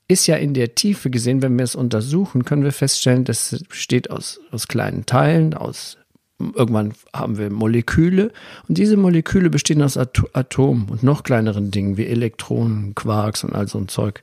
ist 0.08 0.26
ja 0.26 0.38
in 0.38 0.54
der 0.54 0.74
Tiefe 0.74 1.10
gesehen, 1.10 1.42
wenn 1.42 1.58
wir 1.58 1.64
es 1.64 1.76
untersuchen, 1.76 2.44
können 2.44 2.64
wir 2.64 2.72
feststellen, 2.72 3.26
dass 3.26 3.52
es 3.52 3.64
besteht 3.64 4.10
aus, 4.10 4.40
aus 4.52 4.68
kleinen 4.68 5.06
Teilen, 5.06 5.54
aus 5.54 5.98
irgendwann 6.40 6.94
haben 7.14 7.38
wir 7.38 7.52
Moleküle 7.52 8.32
und 8.68 8.78
diese 8.78 8.98
Moleküle 8.98 9.50
bestehen 9.50 9.82
aus 9.82 9.98
At 9.98 10.22
Atomen 10.34 10.88
und 10.90 11.04
noch 11.04 11.24
kleineren 11.24 11.72
Dingen 11.72 11.98
wie 11.98 12.08
Elektronen, 12.08 12.96
Quarks 12.96 13.44
und 13.44 13.54
all 13.54 13.68
so 13.68 13.78
ein 13.78 13.88
Zeug. 13.88 14.22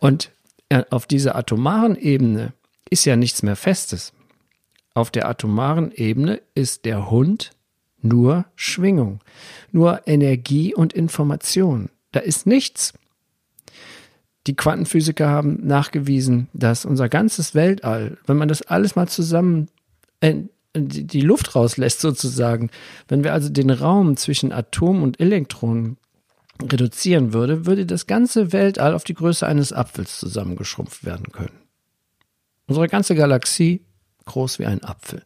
Und 0.00 0.30
auf 0.90 1.06
dieser 1.06 1.36
atomaren 1.36 1.96
Ebene 1.96 2.54
ist 2.88 3.04
ja 3.04 3.16
nichts 3.16 3.42
mehr 3.42 3.56
Festes. 3.56 4.12
Auf 4.94 5.10
der 5.10 5.28
atomaren 5.28 5.92
Ebene 5.92 6.40
ist 6.54 6.84
der 6.84 7.10
Hund 7.10 7.52
nur 8.00 8.46
Schwingung, 8.56 9.20
nur 9.70 10.06
Energie 10.06 10.74
und 10.74 10.92
Information. 10.92 11.88
Da 12.10 12.20
ist 12.20 12.46
nichts. 12.46 12.94
Die 14.46 14.56
Quantenphysiker 14.56 15.28
haben 15.28 15.66
nachgewiesen, 15.66 16.48
dass 16.52 16.84
unser 16.84 17.08
ganzes 17.08 17.54
Weltall, 17.54 18.18
wenn 18.26 18.36
man 18.36 18.48
das 18.48 18.62
alles 18.62 18.96
mal 18.96 19.08
zusammen 19.08 19.68
die 20.74 21.20
Luft 21.20 21.54
rauslässt 21.54 22.00
sozusagen. 22.00 22.70
Wenn 23.08 23.24
wir 23.24 23.32
also 23.32 23.48
den 23.48 23.70
Raum 23.70 24.16
zwischen 24.16 24.52
Atom 24.52 25.02
und 25.02 25.20
Elektronen 25.20 25.98
reduzieren 26.62 27.32
würde, 27.32 27.66
würde 27.66 27.86
das 27.86 28.06
ganze 28.06 28.52
Weltall 28.52 28.94
auf 28.94 29.04
die 29.04 29.14
Größe 29.14 29.46
eines 29.46 29.72
Apfels 29.72 30.18
zusammengeschrumpft 30.18 31.04
werden 31.04 31.32
können. 31.32 31.58
Unsere 32.66 32.88
ganze 32.88 33.14
Galaxie 33.14 33.82
groß 34.24 34.58
wie 34.58 34.66
ein 34.66 34.82
Apfel. 34.82 35.22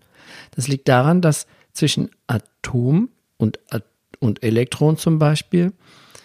Das 0.52 0.68
liegt 0.68 0.88
daran, 0.88 1.20
dass 1.20 1.46
zwischen 1.72 2.10
Atom 2.26 3.10
und, 3.36 3.60
und 4.18 4.42
Elektron 4.42 4.96
zum 4.96 5.18
Beispiel 5.18 5.72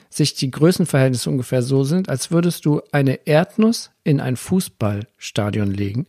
sich 0.09 0.33
die 0.33 0.51
Größenverhältnisse 0.51 1.29
ungefähr 1.29 1.61
so 1.61 1.83
sind, 1.83 2.09
als 2.09 2.31
würdest 2.31 2.65
du 2.65 2.81
eine 2.91 3.27
Erdnuss 3.27 3.91
in 4.03 4.19
ein 4.19 4.35
Fußballstadion 4.35 5.71
legen 5.71 6.07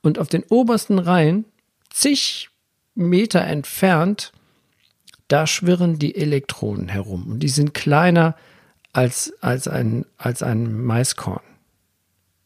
und 0.00 0.18
auf 0.18 0.28
den 0.28 0.42
obersten 0.44 0.98
Reihen 0.98 1.44
zig 1.90 2.48
Meter 2.94 3.42
entfernt, 3.42 4.32
da 5.28 5.46
schwirren 5.46 5.98
die 5.98 6.14
Elektronen 6.14 6.88
herum 6.88 7.26
und 7.26 7.40
die 7.40 7.48
sind 7.48 7.74
kleiner 7.74 8.36
als, 8.92 9.32
als, 9.40 9.68
ein, 9.68 10.04
als 10.18 10.42
ein 10.42 10.82
Maiskorn. 10.82 11.40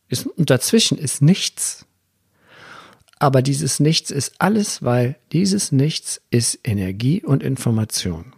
Ist, 0.09 0.27
und 0.27 0.51
dazwischen 0.51 0.99
ist 0.99 1.21
nichts. 1.21 1.85
Aber 3.19 3.43
dieses 3.43 3.81
Nichts 3.81 4.11
ist 4.11 4.35
alles, 4.39 4.83
weil 4.83 5.17
dieses 5.33 5.73
Nichts 5.73 6.21
ist 6.31 6.61
Energie 6.65 7.23
und 7.25 7.43
Information. 7.43 8.33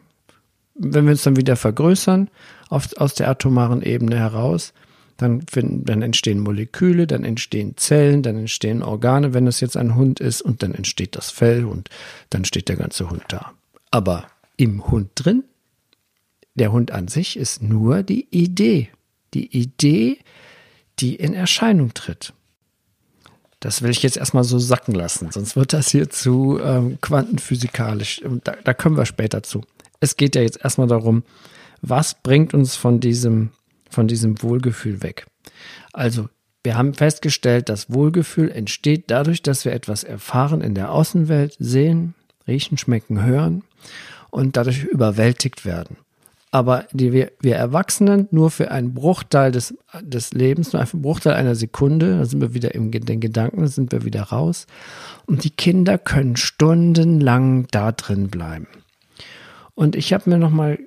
Wenn 0.74 1.04
wir 1.04 1.12
uns 1.12 1.24
dann 1.24 1.36
wieder 1.36 1.56
vergrößern 1.56 2.30
auf, 2.68 2.96
aus 2.96 3.14
der 3.14 3.28
atomaren 3.28 3.82
Ebene 3.82 4.16
heraus, 4.16 4.72
dann, 5.18 5.42
finden, 5.50 5.84
dann 5.84 6.00
entstehen 6.00 6.38
Moleküle, 6.38 7.06
dann 7.06 7.24
entstehen 7.24 7.76
Zellen, 7.76 8.22
dann 8.22 8.36
entstehen 8.36 8.82
Organe, 8.82 9.34
wenn 9.34 9.46
es 9.46 9.60
jetzt 9.60 9.76
ein 9.76 9.96
Hund 9.96 10.20
ist, 10.20 10.40
und 10.40 10.62
dann 10.62 10.74
entsteht 10.74 11.16
das 11.16 11.30
Fell 11.30 11.66
und 11.66 11.90
dann 12.30 12.44
steht 12.44 12.68
der 12.68 12.76
ganze 12.76 13.10
Hund 13.10 13.24
da. 13.28 13.52
Aber 13.90 14.28
im 14.56 14.86
Hund 14.90 15.10
drin, 15.16 15.44
der 16.54 16.72
Hund 16.72 16.92
an 16.92 17.08
sich 17.08 17.36
ist 17.36 17.62
nur 17.62 18.02
die 18.02 18.28
Idee. 18.30 18.90
Die 19.34 19.58
Idee, 19.58 20.18
die 21.00 21.16
in 21.16 21.34
Erscheinung 21.34 21.94
tritt. 21.94 22.32
Das 23.60 23.82
will 23.82 23.90
ich 23.90 24.04
jetzt 24.04 24.16
erstmal 24.16 24.44
so 24.44 24.60
sacken 24.60 24.94
lassen, 24.94 25.32
sonst 25.32 25.56
wird 25.56 25.72
das 25.72 25.90
hier 25.90 26.08
zu 26.10 26.60
ähm, 26.62 26.98
quantenphysikalisch. 27.00 28.22
Da, 28.44 28.54
da 28.62 28.72
kommen 28.72 28.96
wir 28.96 29.04
später 29.04 29.42
zu. 29.42 29.62
Es 29.98 30.16
geht 30.16 30.36
ja 30.36 30.42
jetzt 30.42 30.62
erstmal 30.62 30.86
darum, 30.86 31.24
was 31.82 32.14
bringt 32.14 32.54
uns 32.54 32.76
von 32.76 33.00
diesem 33.00 33.50
von 33.88 34.08
diesem 34.08 34.42
Wohlgefühl 34.42 35.02
weg. 35.02 35.26
Also, 35.92 36.28
wir 36.64 36.76
haben 36.76 36.94
festgestellt, 36.94 37.68
das 37.68 37.90
Wohlgefühl 37.90 38.50
entsteht 38.50 39.04
dadurch, 39.10 39.42
dass 39.42 39.64
wir 39.64 39.72
etwas 39.72 40.04
erfahren 40.04 40.60
in 40.60 40.74
der 40.74 40.92
Außenwelt, 40.92 41.56
sehen, 41.58 42.14
riechen, 42.46 42.78
schmecken, 42.78 43.22
hören 43.22 43.62
und 44.30 44.56
dadurch 44.56 44.84
überwältigt 44.84 45.64
werden. 45.64 45.96
Aber 46.50 46.86
die, 46.92 47.12
wir, 47.12 47.32
wir 47.40 47.56
Erwachsenen 47.56 48.26
nur 48.30 48.50
für 48.50 48.70
einen 48.70 48.94
Bruchteil 48.94 49.52
des, 49.52 49.74
des 50.00 50.32
Lebens, 50.32 50.72
nur 50.72 50.80
einen 50.80 51.02
Bruchteil 51.02 51.34
einer 51.34 51.54
Sekunde, 51.54 52.18
da 52.18 52.24
sind 52.24 52.40
wir 52.40 52.54
wieder 52.54 52.74
in 52.74 52.90
den 52.90 53.20
Gedanken, 53.20 53.60
da 53.60 53.66
sind 53.66 53.92
wir 53.92 54.04
wieder 54.04 54.22
raus. 54.22 54.66
Und 55.26 55.44
die 55.44 55.50
Kinder 55.50 55.98
können 55.98 56.36
stundenlang 56.36 57.66
da 57.70 57.92
drin 57.92 58.28
bleiben. 58.28 58.66
Und 59.74 59.94
ich 59.94 60.12
habe 60.12 60.30
mir 60.30 60.38
nochmal 60.38 60.78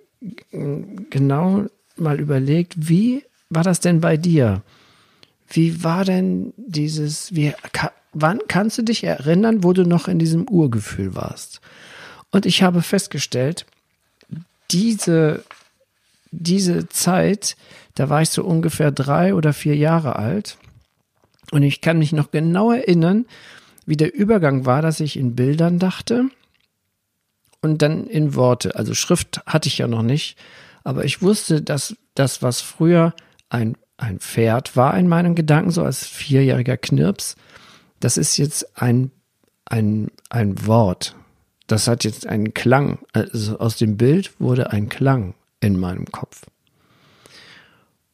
genau 0.52 1.66
mal 2.02 2.20
überlegt, 2.20 2.90
wie 2.90 3.24
war 3.50 3.64
das 3.64 3.80
denn 3.80 4.02
bei 4.02 4.18
dir? 4.18 4.62
Wie 5.48 5.84
war 5.84 6.06
denn 6.06 6.54
dieses, 6.58 7.36
wie, 7.36 7.54
wann 8.14 8.40
kannst 8.48 8.78
du 8.78 8.82
dich 8.82 9.04
erinnern, 9.04 9.64
wo 9.64 9.74
du 9.74 9.84
noch 9.84 10.08
in 10.08 10.20
diesem 10.20 10.48
Urgefühl 10.48 11.16
warst? 11.16 11.62
Und 12.32 12.46
ich 12.46 12.64
habe 12.64 12.82
festgestellt, 12.82 13.66
diese, 14.72 15.44
diese 16.32 16.88
Zeit, 16.88 17.58
da 17.96 18.10
war 18.10 18.22
ich 18.22 18.30
so 18.30 18.44
ungefähr 18.44 18.92
drei 18.92 19.36
oder 19.36 19.54
vier 19.54 19.76
Jahre 19.76 20.16
alt. 20.16 20.58
Und 21.52 21.64
ich 21.64 21.82
kann 21.82 22.00
mich 22.00 22.14
noch 22.14 22.32
genau 22.32 22.72
erinnern, 22.72 23.26
wie 23.86 23.98
der 23.98 24.14
Übergang 24.14 24.66
war, 24.66 24.82
dass 24.82 25.02
ich 25.02 25.18
in 25.18 25.36
Bildern 25.36 25.80
dachte 25.80 26.30
und 27.62 27.82
dann 27.82 28.08
in 28.08 28.36
Worte. 28.36 28.76
Also 28.76 28.94
Schrift 28.94 29.42
hatte 29.46 29.68
ich 29.68 29.80
ja 29.80 29.88
noch 29.88 30.04
nicht. 30.04 30.38
Aber 30.84 31.06
ich 31.06 31.22
wusste, 31.22 31.62
dass 31.62 31.96
das, 32.16 32.42
was 32.42 32.62
früher 32.62 33.14
ein, 33.50 33.78
ein 33.98 34.20
Pferd 34.20 34.76
war 34.76 34.98
in 34.98 35.08
meinen 35.08 35.36
Gedanken, 35.36 35.72
so 35.72 35.84
als 35.84 36.06
vierjähriger 36.06 36.78
Knirps, 36.78 37.36
das 38.00 38.18
ist 38.18 38.38
jetzt 38.38 38.82
ein, 38.82 39.12
ein, 39.66 40.10
ein 40.30 40.66
Wort. 40.66 41.16
Das 41.68 41.88
hat 41.88 42.04
jetzt 42.04 42.28
einen 42.28 42.54
Klang. 42.54 43.00
Also 43.14 43.60
aus 43.60 43.78
dem 43.78 43.98
Bild 43.98 44.40
wurde 44.40 44.72
ein 44.72 44.90
Klang 44.90 45.36
in 45.60 45.80
meinem 45.80 46.06
Kopf. 46.06 46.42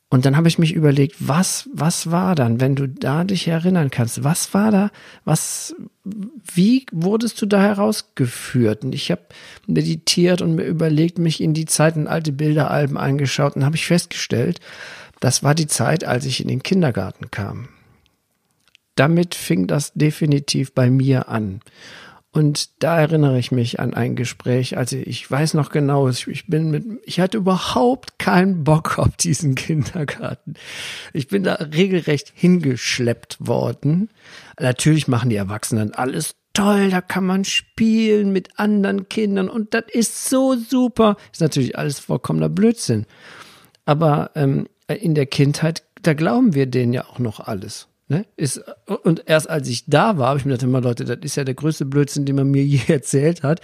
Und 0.09 0.25
dann 0.25 0.37
habe 0.37 0.47
ich 0.47 0.57
mich 0.57 0.73
überlegt, 0.73 1.15
was, 1.19 1.69
was 1.73 2.11
war 2.11 2.33
dann, 2.33 2.61
wenn 2.61 2.75
du 2.75 2.87
da 2.87 3.25
dich 3.25 3.47
erinnern 3.47 3.91
kannst? 3.91 4.23
Was 4.23 4.53
war 4.53 4.71
da? 4.71 4.89
Was, 5.25 5.75
wie 6.05 6.85
wurdest 6.93 7.41
du 7.41 7.45
da 7.45 7.61
herausgeführt? 7.61 8.85
Und 8.85 8.95
ich 8.95 9.11
habe 9.11 9.23
meditiert 9.65 10.41
und 10.41 10.55
mir 10.55 10.63
überlegt, 10.63 11.19
mich 11.19 11.41
in 11.41 11.53
die 11.53 11.65
Zeit 11.65 11.97
in 11.97 12.07
alte 12.07 12.31
Bilderalben 12.31 12.97
angeschaut 12.97 13.57
und 13.57 13.65
habe 13.65 13.75
ich 13.75 13.85
festgestellt, 13.85 14.61
das 15.19 15.43
war 15.43 15.55
die 15.55 15.67
Zeit, 15.67 16.05
als 16.05 16.25
ich 16.25 16.39
in 16.39 16.47
den 16.47 16.63
Kindergarten 16.63 17.29
kam. 17.29 17.67
Damit 18.95 19.35
fing 19.35 19.67
das 19.67 19.91
definitiv 19.93 20.73
bei 20.73 20.89
mir 20.89 21.27
an. 21.27 21.59
Und 22.31 22.83
da 22.83 22.99
erinnere 22.99 23.39
ich 23.39 23.51
mich 23.51 23.79
an 23.79 23.93
ein 23.93 24.15
Gespräch, 24.15 24.77
also 24.77 24.95
ich 24.95 25.29
weiß 25.29 25.53
noch 25.53 25.69
genau, 25.69 26.07
ich 26.09 26.45
bin 26.47 26.69
mit, 26.69 26.85
ich 27.03 27.19
hatte 27.19 27.37
überhaupt 27.37 28.19
keinen 28.19 28.63
Bock 28.63 28.99
auf 28.99 29.15
diesen 29.17 29.55
Kindergarten. 29.55 30.53
Ich 31.13 31.29
bin 31.29 31.43
da 31.43 31.53
regelrecht 31.53 32.31
hingeschleppt 32.35 33.37
worden. 33.39 34.09
Natürlich 34.59 35.07
machen 35.07 35.29
die 35.29 35.35
Erwachsenen 35.35 35.93
alles 35.93 36.35
toll, 36.53 36.89
da 36.89 37.01
kann 37.01 37.25
man 37.25 37.45
spielen 37.45 38.33
mit 38.33 38.59
anderen 38.59 39.07
Kindern 39.09 39.47
und 39.47 39.73
das 39.73 39.85
ist 39.91 40.29
so 40.29 40.55
super. 40.55 41.15
Ist 41.31 41.41
natürlich 41.41 41.77
alles 41.77 41.99
vollkommener 41.99 42.49
Blödsinn. 42.49 43.05
Aber 43.85 44.31
ähm, 44.35 44.67
in 44.87 45.15
der 45.15 45.27
Kindheit, 45.27 45.83
da 46.01 46.13
glauben 46.13 46.55
wir 46.55 46.65
denen 46.65 46.93
ja 46.93 47.05
auch 47.05 47.19
noch 47.19 47.39
alles. 47.39 47.87
Ne? 48.09 48.25
Ist, 48.37 48.63
und 49.03 49.23
erst 49.25 49.49
als 49.49 49.67
ich 49.67 49.85
da 49.85 50.17
war, 50.17 50.29
habe 50.29 50.39
ich 50.39 50.45
mir 50.45 50.53
gedacht, 50.53 50.67
immer 50.67 50.79
Leute, 50.79 51.03
das 51.03 51.17
ist 51.23 51.35
ja 51.35 51.43
der 51.43 51.55
größte 51.55 51.85
Blödsinn, 51.85 52.25
den 52.25 52.37
man 52.37 52.49
mir 52.49 52.63
je 52.65 52.81
erzählt 52.87 53.43
hat. 53.43 53.59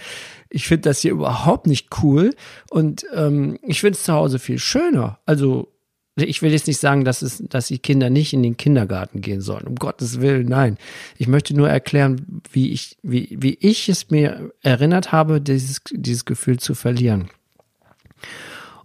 Ich 0.50 0.66
finde 0.68 0.90
das 0.90 1.00
hier 1.00 1.12
überhaupt 1.12 1.66
nicht 1.66 1.88
cool 2.02 2.34
und 2.70 3.06
ähm, 3.14 3.58
ich 3.62 3.80
finde 3.80 3.96
es 3.96 4.04
zu 4.04 4.12
Hause 4.12 4.38
viel 4.38 4.58
schöner. 4.58 5.18
Also 5.24 5.74
ich 6.16 6.42
will 6.42 6.52
jetzt 6.52 6.68
nicht 6.68 6.78
sagen, 6.78 7.04
dass, 7.04 7.22
es, 7.22 7.42
dass 7.48 7.66
die 7.66 7.78
Kinder 7.78 8.08
nicht 8.08 8.32
in 8.32 8.42
den 8.42 8.56
Kindergarten 8.56 9.20
gehen 9.20 9.40
sollen. 9.40 9.66
Um 9.66 9.74
Gottes 9.74 10.20
Willen, 10.20 10.46
nein. 10.46 10.78
Ich 11.18 11.26
möchte 11.26 11.56
nur 11.56 11.68
erklären, 11.68 12.42
wie 12.52 12.70
ich, 12.70 12.98
wie, 13.02 13.36
wie 13.40 13.58
ich 13.60 13.88
es 13.88 14.10
mir 14.10 14.52
erinnert 14.62 15.10
habe, 15.10 15.40
dieses, 15.40 15.80
dieses 15.90 16.24
Gefühl 16.24 16.60
zu 16.60 16.74
verlieren. 16.74 17.30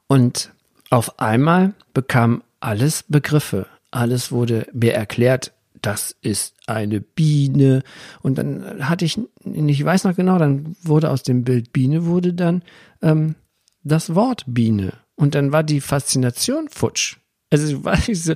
Und 0.08 0.52
auf 0.90 1.20
einmal 1.20 1.74
bekam 1.94 2.42
alles 2.62 3.04
Begriffe. 3.08 3.68
Alles 3.92 4.32
wurde 4.32 4.68
mir 4.74 4.94
erklärt. 4.94 5.54
Das 5.82 6.16
ist 6.22 6.56
eine 6.68 7.00
Biene. 7.00 7.84
Und 8.22 8.38
dann 8.38 8.88
hatte 8.88 9.06
ich, 9.06 9.20
ich 9.44 9.84
weiß 9.84 10.04
noch 10.04 10.16
genau, 10.16 10.38
dann 10.38 10.76
wurde 10.84 11.10
aus 11.10 11.24
dem 11.24 11.44
Bild 11.44 11.72
Biene 11.72 12.06
wurde 12.06 12.34
dann 12.34 12.64
ähm, 13.02 13.36
das 13.84 14.14
Wort 14.14 14.44
Biene. 14.48 14.94
Und 15.16 15.36
dann 15.36 15.52
war 15.52 15.64
die 15.64 15.82
Faszination 15.82 16.68
futsch. 16.70 17.18
Also 17.52 17.82
ich 18.08 18.24
so, 18.24 18.34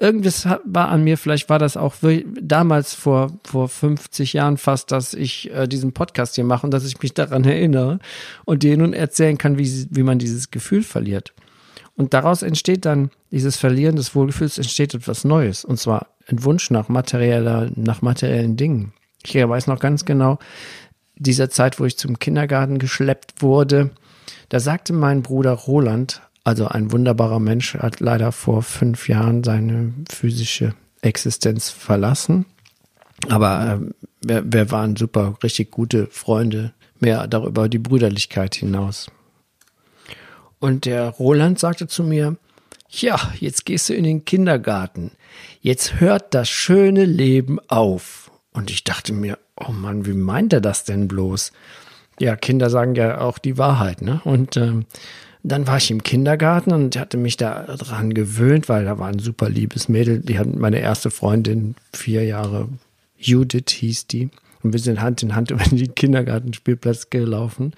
irgendwas 0.00 0.46
war 0.64 0.88
an 0.88 1.04
mir, 1.04 1.18
vielleicht 1.18 1.48
war 1.48 1.58
das 1.58 1.76
auch 1.76 1.94
damals 2.40 2.94
vor, 2.94 3.38
vor 3.44 3.68
50 3.68 4.32
Jahren 4.34 4.56
fast, 4.56 4.92
dass 4.92 5.14
ich 5.14 5.50
äh, 5.50 5.66
diesen 5.66 5.92
Podcast 5.92 6.36
hier 6.36 6.44
mache 6.44 6.66
und 6.66 6.70
dass 6.72 6.84
ich 6.84 7.00
mich 7.02 7.14
daran 7.14 7.44
erinnere 7.44 7.98
und 8.44 8.62
dir 8.62 8.76
nun 8.76 8.92
erzählen 8.92 9.38
kann, 9.38 9.58
wie, 9.58 9.86
wie 9.90 10.02
man 10.02 10.18
dieses 10.18 10.50
Gefühl 10.50 10.82
verliert. 10.82 11.34
Und 11.96 12.14
daraus 12.14 12.42
entsteht 12.42 12.84
dann 12.84 13.10
dieses 13.30 13.56
Verlieren 13.56 13.96
des 13.96 14.14
Wohlgefühls, 14.14 14.58
entsteht 14.58 14.94
etwas 14.94 15.24
Neues. 15.24 15.64
Und 15.64 15.78
zwar 15.78 16.08
ein 16.26 16.42
Wunsch 16.44 16.70
nach 16.70 16.88
materieller, 16.88 17.70
nach 17.74 18.02
materiellen 18.02 18.56
Dingen. 18.56 18.92
Ich 19.24 19.34
weiß 19.34 19.66
noch 19.66 19.78
ganz 19.78 20.04
genau, 20.04 20.38
dieser 21.16 21.50
Zeit, 21.50 21.78
wo 21.78 21.84
ich 21.84 21.96
zum 21.96 22.18
Kindergarten 22.18 22.78
geschleppt 22.78 23.42
wurde, 23.42 23.90
da 24.48 24.60
sagte 24.60 24.92
mein 24.92 25.22
Bruder 25.22 25.52
Roland, 25.52 26.22
also 26.44 26.66
ein 26.66 26.90
wunderbarer 26.92 27.38
Mensch, 27.38 27.74
hat 27.74 28.00
leider 28.00 28.32
vor 28.32 28.62
fünf 28.62 29.08
Jahren 29.08 29.44
seine 29.44 29.92
physische 30.10 30.74
Existenz 31.00 31.70
verlassen. 31.70 32.46
Aber 33.28 33.80
äh, 33.80 34.06
wir, 34.20 34.52
wir 34.52 34.70
waren 34.70 34.96
super, 34.96 35.36
richtig 35.42 35.70
gute 35.70 36.08
Freunde, 36.08 36.72
mehr 36.98 37.26
darüber 37.28 37.68
die 37.68 37.78
Brüderlichkeit 37.78 38.54
hinaus. 38.56 39.10
Und 40.62 40.84
der 40.84 41.08
Roland 41.08 41.58
sagte 41.58 41.88
zu 41.88 42.04
mir, 42.04 42.36
ja, 42.88 43.18
jetzt 43.38 43.66
gehst 43.66 43.88
du 43.88 43.94
in 43.94 44.04
den 44.04 44.24
Kindergarten. 44.24 45.12
Jetzt 45.60 46.00
hört 46.00 46.34
das 46.34 46.48
schöne 46.48 47.04
Leben 47.04 47.58
auf. 47.68 48.30
Und 48.52 48.70
ich 48.70 48.84
dachte 48.84 49.12
mir, 49.12 49.38
oh 49.56 49.72
Mann, 49.72 50.06
wie 50.06 50.14
meint 50.14 50.52
er 50.52 50.60
das 50.60 50.84
denn 50.84 51.08
bloß? 51.08 51.52
ja, 52.22 52.36
Kinder 52.36 52.70
sagen 52.70 52.94
ja 52.94 53.20
auch 53.20 53.38
die 53.38 53.58
Wahrheit, 53.58 54.02
ne? 54.02 54.20
Und 54.24 54.56
ähm, 54.56 54.86
dann 55.42 55.66
war 55.66 55.78
ich 55.78 55.90
im 55.90 56.04
Kindergarten 56.04 56.72
und 56.72 56.96
hatte 56.96 57.16
mich 57.16 57.36
da 57.36 57.64
dran 57.64 58.14
gewöhnt, 58.14 58.68
weil 58.68 58.84
da 58.84 58.98
war 58.98 59.08
ein 59.08 59.18
super 59.18 59.48
liebes 59.48 59.88
Mädel. 59.88 60.20
Die 60.20 60.38
hat 60.38 60.54
meine 60.54 60.78
erste 60.78 61.10
Freundin, 61.10 61.74
vier 61.92 62.24
Jahre, 62.24 62.68
Judith 63.18 63.70
hieß 63.70 64.06
die. 64.06 64.30
Und 64.62 64.72
wir 64.72 64.78
sind 64.78 65.00
Hand 65.00 65.22
in 65.24 65.34
Hand 65.34 65.50
über 65.50 65.64
den 65.64 65.94
Kindergartenspielplatz 65.94 67.10
gelaufen. 67.10 67.72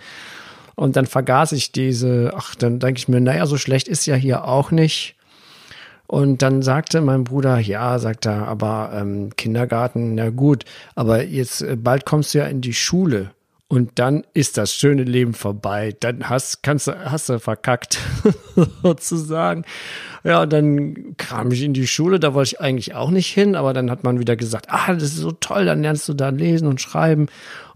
Und 0.77 0.97
dann 0.97 1.07
vergaß 1.07 1.53
ich 1.53 1.73
diese, 1.73 2.33
ach, 2.37 2.55
dann 2.55 2.79
denke 2.79 2.99
ich 2.99 3.09
mir, 3.09 3.21
naja, 3.21 3.47
so 3.47 3.57
schlecht 3.57 3.89
ist 3.89 4.07
ja 4.07 4.15
hier 4.15 4.45
auch 4.45 4.71
nicht. 4.71 5.17
Und 6.07 6.43
dann 6.43 6.63
sagte 6.63 7.01
mein 7.01 7.25
Bruder, 7.25 7.59
ja, 7.59 7.99
sagt 7.99 8.27
er, 8.27 8.47
aber 8.47 8.91
ähm, 8.95 9.31
Kindergarten, 9.37 10.15
na 10.15 10.31
gut, 10.31 10.65
aber 10.95 11.25
jetzt 11.25 11.63
äh, 11.63 11.77
bald 11.77 12.05
kommst 12.05 12.35
du 12.35 12.39
ja 12.39 12.47
in 12.47 12.61
die 12.61 12.75
Schule. 12.75 13.31
Und 13.67 13.93
dann 13.99 14.25
ist 14.35 14.59
das 14.59 14.75
schöne 14.75 15.05
Leben 15.05 15.33
vorbei. 15.33 15.97
Dann 15.99 16.29
hast, 16.29 16.63
kannst 16.63 16.87
du, 16.87 16.93
hast 17.11 17.31
du 17.31 17.41
verkackt, 17.41 17.99
sozusagen. 18.83 19.65
Ja, 20.23 20.43
und 20.43 20.53
dann 20.53 21.17
kam 21.17 21.51
ich 21.51 21.63
in 21.63 21.73
die 21.73 21.87
Schule, 21.87 22.21
da 22.21 22.35
wollte 22.35 22.55
ich 22.55 22.61
eigentlich 22.61 22.95
auch 22.95 23.11
nicht 23.11 23.33
hin, 23.33 23.57
aber 23.57 23.73
dann 23.73 23.91
hat 23.91 24.05
man 24.05 24.21
wieder 24.21 24.37
gesagt, 24.37 24.67
ah, 24.69 24.93
das 24.93 25.05
ist 25.05 25.17
so 25.17 25.33
toll, 25.33 25.65
dann 25.65 25.83
lernst 25.83 26.09
du 26.09 26.15
da 26.15 26.29
lesen 26.29 26.69
und 26.69 26.81
schreiben. 26.81 27.27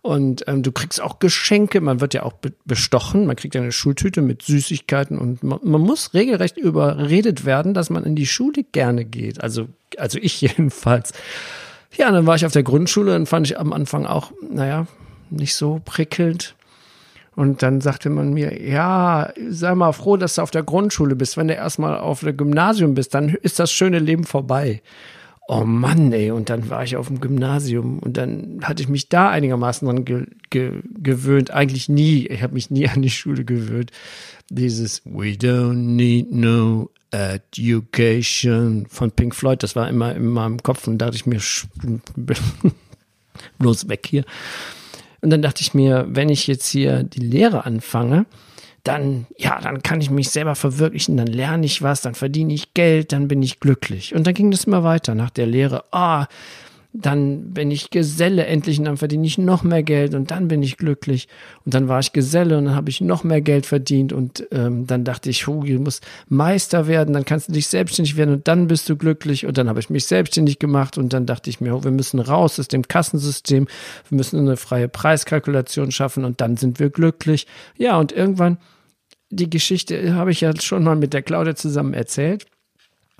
Und 0.08 0.44
ähm, 0.46 0.62
du 0.62 0.72
kriegst 0.72 1.02
auch 1.02 1.18
Geschenke, 1.18 1.82
man 1.82 2.00
wird 2.00 2.14
ja 2.14 2.22
auch 2.22 2.32
be 2.32 2.54
bestochen, 2.64 3.26
man 3.26 3.36
kriegt 3.36 3.54
eine 3.56 3.72
Schultüte 3.72 4.22
mit 4.22 4.40
Süßigkeiten 4.40 5.18
und 5.18 5.42
man, 5.42 5.58
man, 5.62 5.82
muss 5.82 6.14
regelrecht 6.14 6.56
überredet 6.56 7.44
werden, 7.44 7.74
dass 7.74 7.90
man 7.90 8.04
in 8.04 8.16
die 8.16 8.24
Schule 8.24 8.64
gerne 8.72 9.04
geht. 9.04 9.42
Also, 9.42 9.68
also 9.98 10.18
ich 10.18 10.40
jedenfalls. 10.40 11.12
Ja, 11.94 12.10
dann 12.10 12.24
war 12.24 12.36
ich 12.36 12.46
auf 12.46 12.52
der 12.52 12.62
Grundschule, 12.62 13.12
dann 13.12 13.26
fand 13.26 13.48
ich 13.48 13.60
am 13.60 13.74
Anfang 13.74 14.06
auch, 14.06 14.32
naja, 14.50 14.86
nicht 15.28 15.54
so 15.54 15.82
prickelnd. 15.84 16.54
Und 17.36 17.62
dann 17.62 17.82
sagte 17.82 18.08
man 18.08 18.32
mir, 18.32 18.66
ja, 18.66 19.30
sei 19.50 19.74
mal 19.74 19.92
froh, 19.92 20.16
dass 20.16 20.36
du 20.36 20.42
auf 20.42 20.50
der 20.50 20.62
Grundschule 20.62 21.16
bist. 21.16 21.36
Wenn 21.36 21.48
du 21.48 21.54
erstmal 21.54 21.98
auf 21.98 22.20
der 22.20 22.32
Gymnasium 22.32 22.94
bist, 22.94 23.12
dann 23.12 23.28
ist 23.42 23.58
das 23.58 23.70
schöne 23.70 23.98
Leben 23.98 24.24
vorbei. 24.24 24.80
Oh 25.50 25.64
Mann, 25.64 26.12
ey. 26.12 26.30
Und 26.30 26.50
dann 26.50 26.68
war 26.68 26.84
ich 26.84 26.96
auf 26.96 27.08
dem 27.08 27.20
Gymnasium 27.20 27.98
und 28.00 28.18
dann 28.18 28.60
hatte 28.62 28.82
ich 28.82 28.88
mich 28.88 29.08
da 29.08 29.30
einigermaßen 29.30 29.86
dran 29.86 30.04
ge 30.04 30.26
ge 30.50 30.82
gewöhnt. 30.94 31.50
Eigentlich 31.50 31.88
nie. 31.88 32.26
Ich 32.26 32.42
habe 32.42 32.54
mich 32.54 32.70
nie 32.70 32.86
an 32.88 33.02
die 33.02 33.10
Schule 33.10 33.44
gewöhnt. 33.44 33.90
Dieses 34.50 35.02
We 35.06 35.32
don't 35.32 35.96
need 35.96 36.30
no 36.30 36.90
education 37.10 38.86
von 38.88 39.10
Pink 39.10 39.34
Floyd, 39.34 39.62
das 39.62 39.76
war 39.76 39.88
immer 39.88 40.14
in 40.14 40.26
meinem 40.26 40.62
Kopf 40.62 40.86
und 40.86 40.98
da 40.98 41.06
dachte 41.06 41.16
ich 41.16 41.26
mir, 41.26 41.40
bloß 43.58 43.88
weg 43.88 44.06
hier. 44.08 44.24
Und 45.20 45.30
dann 45.30 45.42
dachte 45.42 45.62
ich 45.62 45.74
mir, 45.74 46.06
wenn 46.08 46.28
ich 46.28 46.46
jetzt 46.46 46.68
hier 46.68 47.02
die 47.02 47.20
Lehre 47.20 47.64
anfange, 47.64 48.26
dann, 48.84 49.26
ja, 49.36 49.60
dann 49.60 49.82
kann 49.82 50.00
ich 50.00 50.10
mich 50.10 50.30
selber 50.30 50.54
verwirklichen, 50.54 51.16
dann 51.16 51.26
lerne 51.26 51.66
ich 51.66 51.82
was, 51.82 52.00
dann 52.00 52.14
verdiene 52.14 52.52
ich 52.54 52.74
Geld, 52.74 53.12
dann 53.12 53.28
bin 53.28 53.42
ich 53.42 53.60
glücklich. 53.60 54.14
Und 54.14 54.26
dann 54.26 54.34
ging 54.34 54.50
das 54.50 54.64
immer 54.64 54.84
weiter 54.84 55.14
nach 55.14 55.30
der 55.30 55.46
Lehre. 55.46 55.84
Ah, 55.92 56.26
dann 56.94 57.52
bin 57.52 57.70
ich 57.70 57.90
Geselle 57.90 58.46
endlich 58.46 58.78
und 58.78 58.86
dann 58.86 58.96
verdiene 58.96 59.26
ich 59.26 59.36
noch 59.36 59.62
mehr 59.62 59.82
Geld 59.82 60.14
und 60.14 60.30
dann 60.30 60.48
bin 60.48 60.62
ich 60.62 60.78
glücklich. 60.78 61.28
Und 61.64 61.74
dann 61.74 61.86
war 61.86 62.00
ich 62.00 62.12
Geselle 62.12 62.56
und 62.56 62.64
dann 62.64 62.74
habe 62.74 62.88
ich 62.88 63.02
noch 63.02 63.24
mehr 63.24 63.42
Geld 63.42 63.66
verdient 63.66 64.12
und 64.12 64.46
ähm, 64.52 64.86
dann 64.86 65.04
dachte 65.04 65.28
ich, 65.28 65.46
oh, 65.48 65.62
du 65.62 65.78
musst 65.78 66.06
Meister 66.28 66.86
werden, 66.86 67.12
dann 67.12 67.26
kannst 67.26 67.48
du 67.48 67.52
dich 67.52 67.68
selbstständig 67.68 68.16
werden 68.16 68.34
und 68.34 68.48
dann 68.48 68.68
bist 68.68 68.88
du 68.88 68.96
glücklich. 68.96 69.44
Und 69.44 69.58
dann 69.58 69.68
habe 69.68 69.80
ich 69.80 69.90
mich 69.90 70.06
selbstständig 70.06 70.58
gemacht 70.58 70.96
und 70.96 71.12
dann 71.12 71.26
dachte 71.26 71.50
ich 71.50 71.60
mir, 71.60 71.76
oh, 71.76 71.84
wir 71.84 71.90
müssen 71.90 72.20
raus 72.20 72.58
aus 72.58 72.68
dem 72.68 72.88
Kassensystem, 72.88 73.68
wir 74.08 74.16
müssen 74.16 74.40
eine 74.40 74.56
freie 74.56 74.88
Preiskalkulation 74.88 75.90
schaffen 75.90 76.24
und 76.24 76.40
dann 76.40 76.56
sind 76.56 76.80
wir 76.80 76.88
glücklich. 76.88 77.46
Ja, 77.76 77.98
und 77.98 78.12
irgendwann, 78.12 78.56
die 79.28 79.50
Geschichte 79.50 80.14
habe 80.14 80.30
ich 80.30 80.40
ja 80.40 80.58
schon 80.58 80.84
mal 80.84 80.96
mit 80.96 81.12
der 81.12 81.22
Claudia 81.22 81.54
zusammen 81.54 81.92
erzählt 81.92 82.44
äh, 82.44 82.57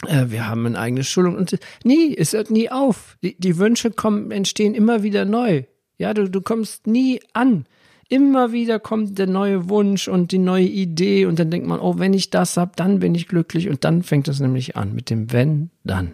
wir 0.06 0.46
haben 0.46 0.66
eine 0.66 0.78
eigene 0.78 1.04
Schulung 1.04 1.36
und 1.36 1.58
nie, 1.84 2.16
es 2.16 2.32
hört 2.32 2.50
nie 2.50 2.70
auf. 2.70 3.16
Die, 3.22 3.38
die 3.38 3.58
Wünsche 3.58 3.90
kommen, 3.90 4.30
entstehen 4.30 4.74
immer 4.74 5.02
wieder 5.02 5.24
neu. 5.24 5.64
Ja, 5.98 6.14
du, 6.14 6.30
du 6.30 6.40
kommst 6.40 6.86
nie 6.86 7.20
an. 7.32 7.66
Immer 8.08 8.52
wieder 8.52 8.78
kommt 8.78 9.18
der 9.18 9.26
neue 9.26 9.68
Wunsch 9.68 10.08
und 10.08 10.32
die 10.32 10.38
neue 10.38 10.64
Idee 10.64 11.26
und 11.26 11.38
dann 11.38 11.50
denkt 11.50 11.66
man, 11.66 11.80
oh, 11.80 11.98
wenn 11.98 12.14
ich 12.14 12.30
das 12.30 12.56
hab, 12.56 12.76
dann 12.76 13.00
bin 13.00 13.14
ich 13.14 13.28
glücklich 13.28 13.68
und 13.68 13.84
dann 13.84 14.02
fängt 14.02 14.28
es 14.28 14.40
nämlich 14.40 14.76
an 14.76 14.94
mit 14.94 15.10
dem 15.10 15.30
wenn, 15.32 15.70
dann. 15.84 16.12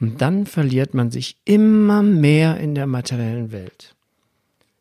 Und 0.00 0.20
dann 0.20 0.46
verliert 0.46 0.94
man 0.94 1.10
sich 1.10 1.38
immer 1.44 2.02
mehr 2.02 2.58
in 2.58 2.74
der 2.74 2.86
materiellen 2.86 3.50
Welt. 3.50 3.94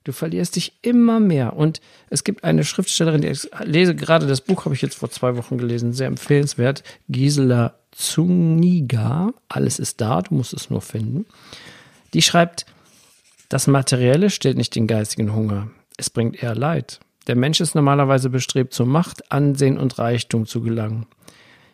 Du 0.04 0.12
verlierst 0.12 0.58
dich 0.58 0.74
immer 0.82 1.20
mehr. 1.20 1.56
Und 1.56 1.80
es 2.10 2.24
gibt 2.24 2.44
eine 2.44 2.66
Schriftstellerin, 2.66 3.22
die 3.22 3.30
ich 3.30 3.50
lese 3.64 3.96
gerade 3.96 4.28
das 4.28 4.42
Buch, 4.42 4.66
habe 4.66 4.76
ich 4.76 4.82
jetzt 4.82 4.96
vor 4.96 5.10
zwei 5.10 5.38
Wochen 5.38 5.58
gelesen, 5.58 5.94
sehr 5.94 6.08
empfehlenswert, 6.08 6.84
Gisela 7.08 7.76
Zuniga, 7.96 9.34
alles 9.50 9.80
ist 9.80 10.02
da, 10.02 10.22
du 10.22 10.36
musst 10.36 10.54
es 10.54 10.70
nur 10.70 10.82
finden. 10.82 11.26
Die 12.14 12.22
schreibt, 12.22 12.66
das 13.50 13.68
Materielle 13.68 14.30
stellt 14.30 14.58
nicht 14.58 14.76
den 14.76 14.88
geistigen 14.88 15.34
Hunger, 15.34 15.70
es 15.98 16.10
bringt 16.10 16.42
eher 16.42 16.56
Leid. 16.56 17.00
Der 17.28 17.36
Mensch 17.36 17.62
ist 17.62 17.76
normalerweise 17.76 18.30
bestrebt, 18.30 18.74
zur 18.74 18.86
Macht, 18.86 19.32
Ansehen 19.32 19.78
und 19.78 19.98
Reichtum 19.98 20.46
zu 20.46 20.62
gelangen. 20.62 21.06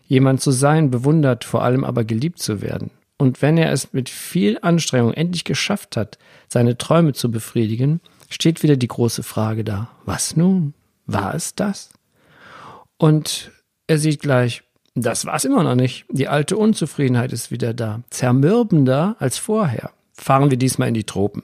Jemand 0.08 0.41
zu 0.41 0.51
sein, 0.51 0.91
bewundert, 0.91 1.43
vor 1.43 1.63
allem 1.63 1.84
aber 1.84 2.03
geliebt 2.03 2.39
zu 2.39 2.62
werden. 2.62 2.91
Und 3.17 3.41
wenn 3.41 3.58
er 3.58 3.71
es 3.71 3.93
mit 3.93 4.10
viel 4.10 4.58
Anstrengung 4.62 5.13
endlich 5.13 5.43
geschafft 5.43 5.97
hat, 5.97 6.17
seine 6.47 6.77
Träume 6.77 7.13
zu 7.13 7.29
befriedigen, 7.29 7.99
steht 8.29 8.63
wieder 8.63 8.77
die 8.77 8.88
große 8.88 9.23
Frage 9.23 9.63
da. 9.63 9.89
Was 10.05 10.36
nun? 10.36 10.73
War 11.05 11.34
es 11.34 11.55
das? 11.55 11.89
Und 12.97 13.51
er 13.88 13.97
sieht 13.97 14.21
gleich, 14.21 14.63
das 14.95 15.25
war 15.25 15.36
es 15.36 15.45
immer 15.45 15.63
noch 15.63 15.75
nicht. 15.75 16.06
Die 16.10 16.28
alte 16.28 16.58
Unzufriedenheit 16.58 17.34
ist 17.34 17.52
wieder 17.52 17.73
da. 17.73 18.02
Zermürbender 18.10 19.15
als 19.19 19.38
vorher. 19.38 19.91
Fahren 20.13 20.49
wir 20.49 20.58
diesmal 20.58 20.89
in 20.89 20.93
die 20.93 21.06
Tropen. 21.06 21.43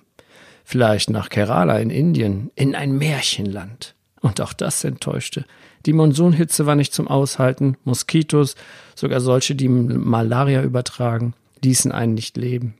Vielleicht 0.63 1.09
nach 1.09 1.29
Kerala 1.29 1.77
in 1.79 1.89
Indien, 1.89 2.51
in 2.55 2.75
ein 2.75 2.97
Märchenland. 2.97 3.95
Und 4.21 4.41
auch 4.41 4.53
das 4.53 4.83
enttäuschte. 4.83 5.45
Die 5.85 5.93
Monsunhitze 5.93 6.65
war 6.65 6.75
nicht 6.75 6.93
zum 6.93 7.07
Aushalten. 7.07 7.77
Moskitos, 7.83 8.55
sogar 8.95 9.21
solche, 9.21 9.55
die 9.55 9.67
Malaria 9.67 10.63
übertragen, 10.63 11.35
ließen 11.63 11.91
einen 11.91 12.15
nicht 12.15 12.37
leben. 12.37 12.75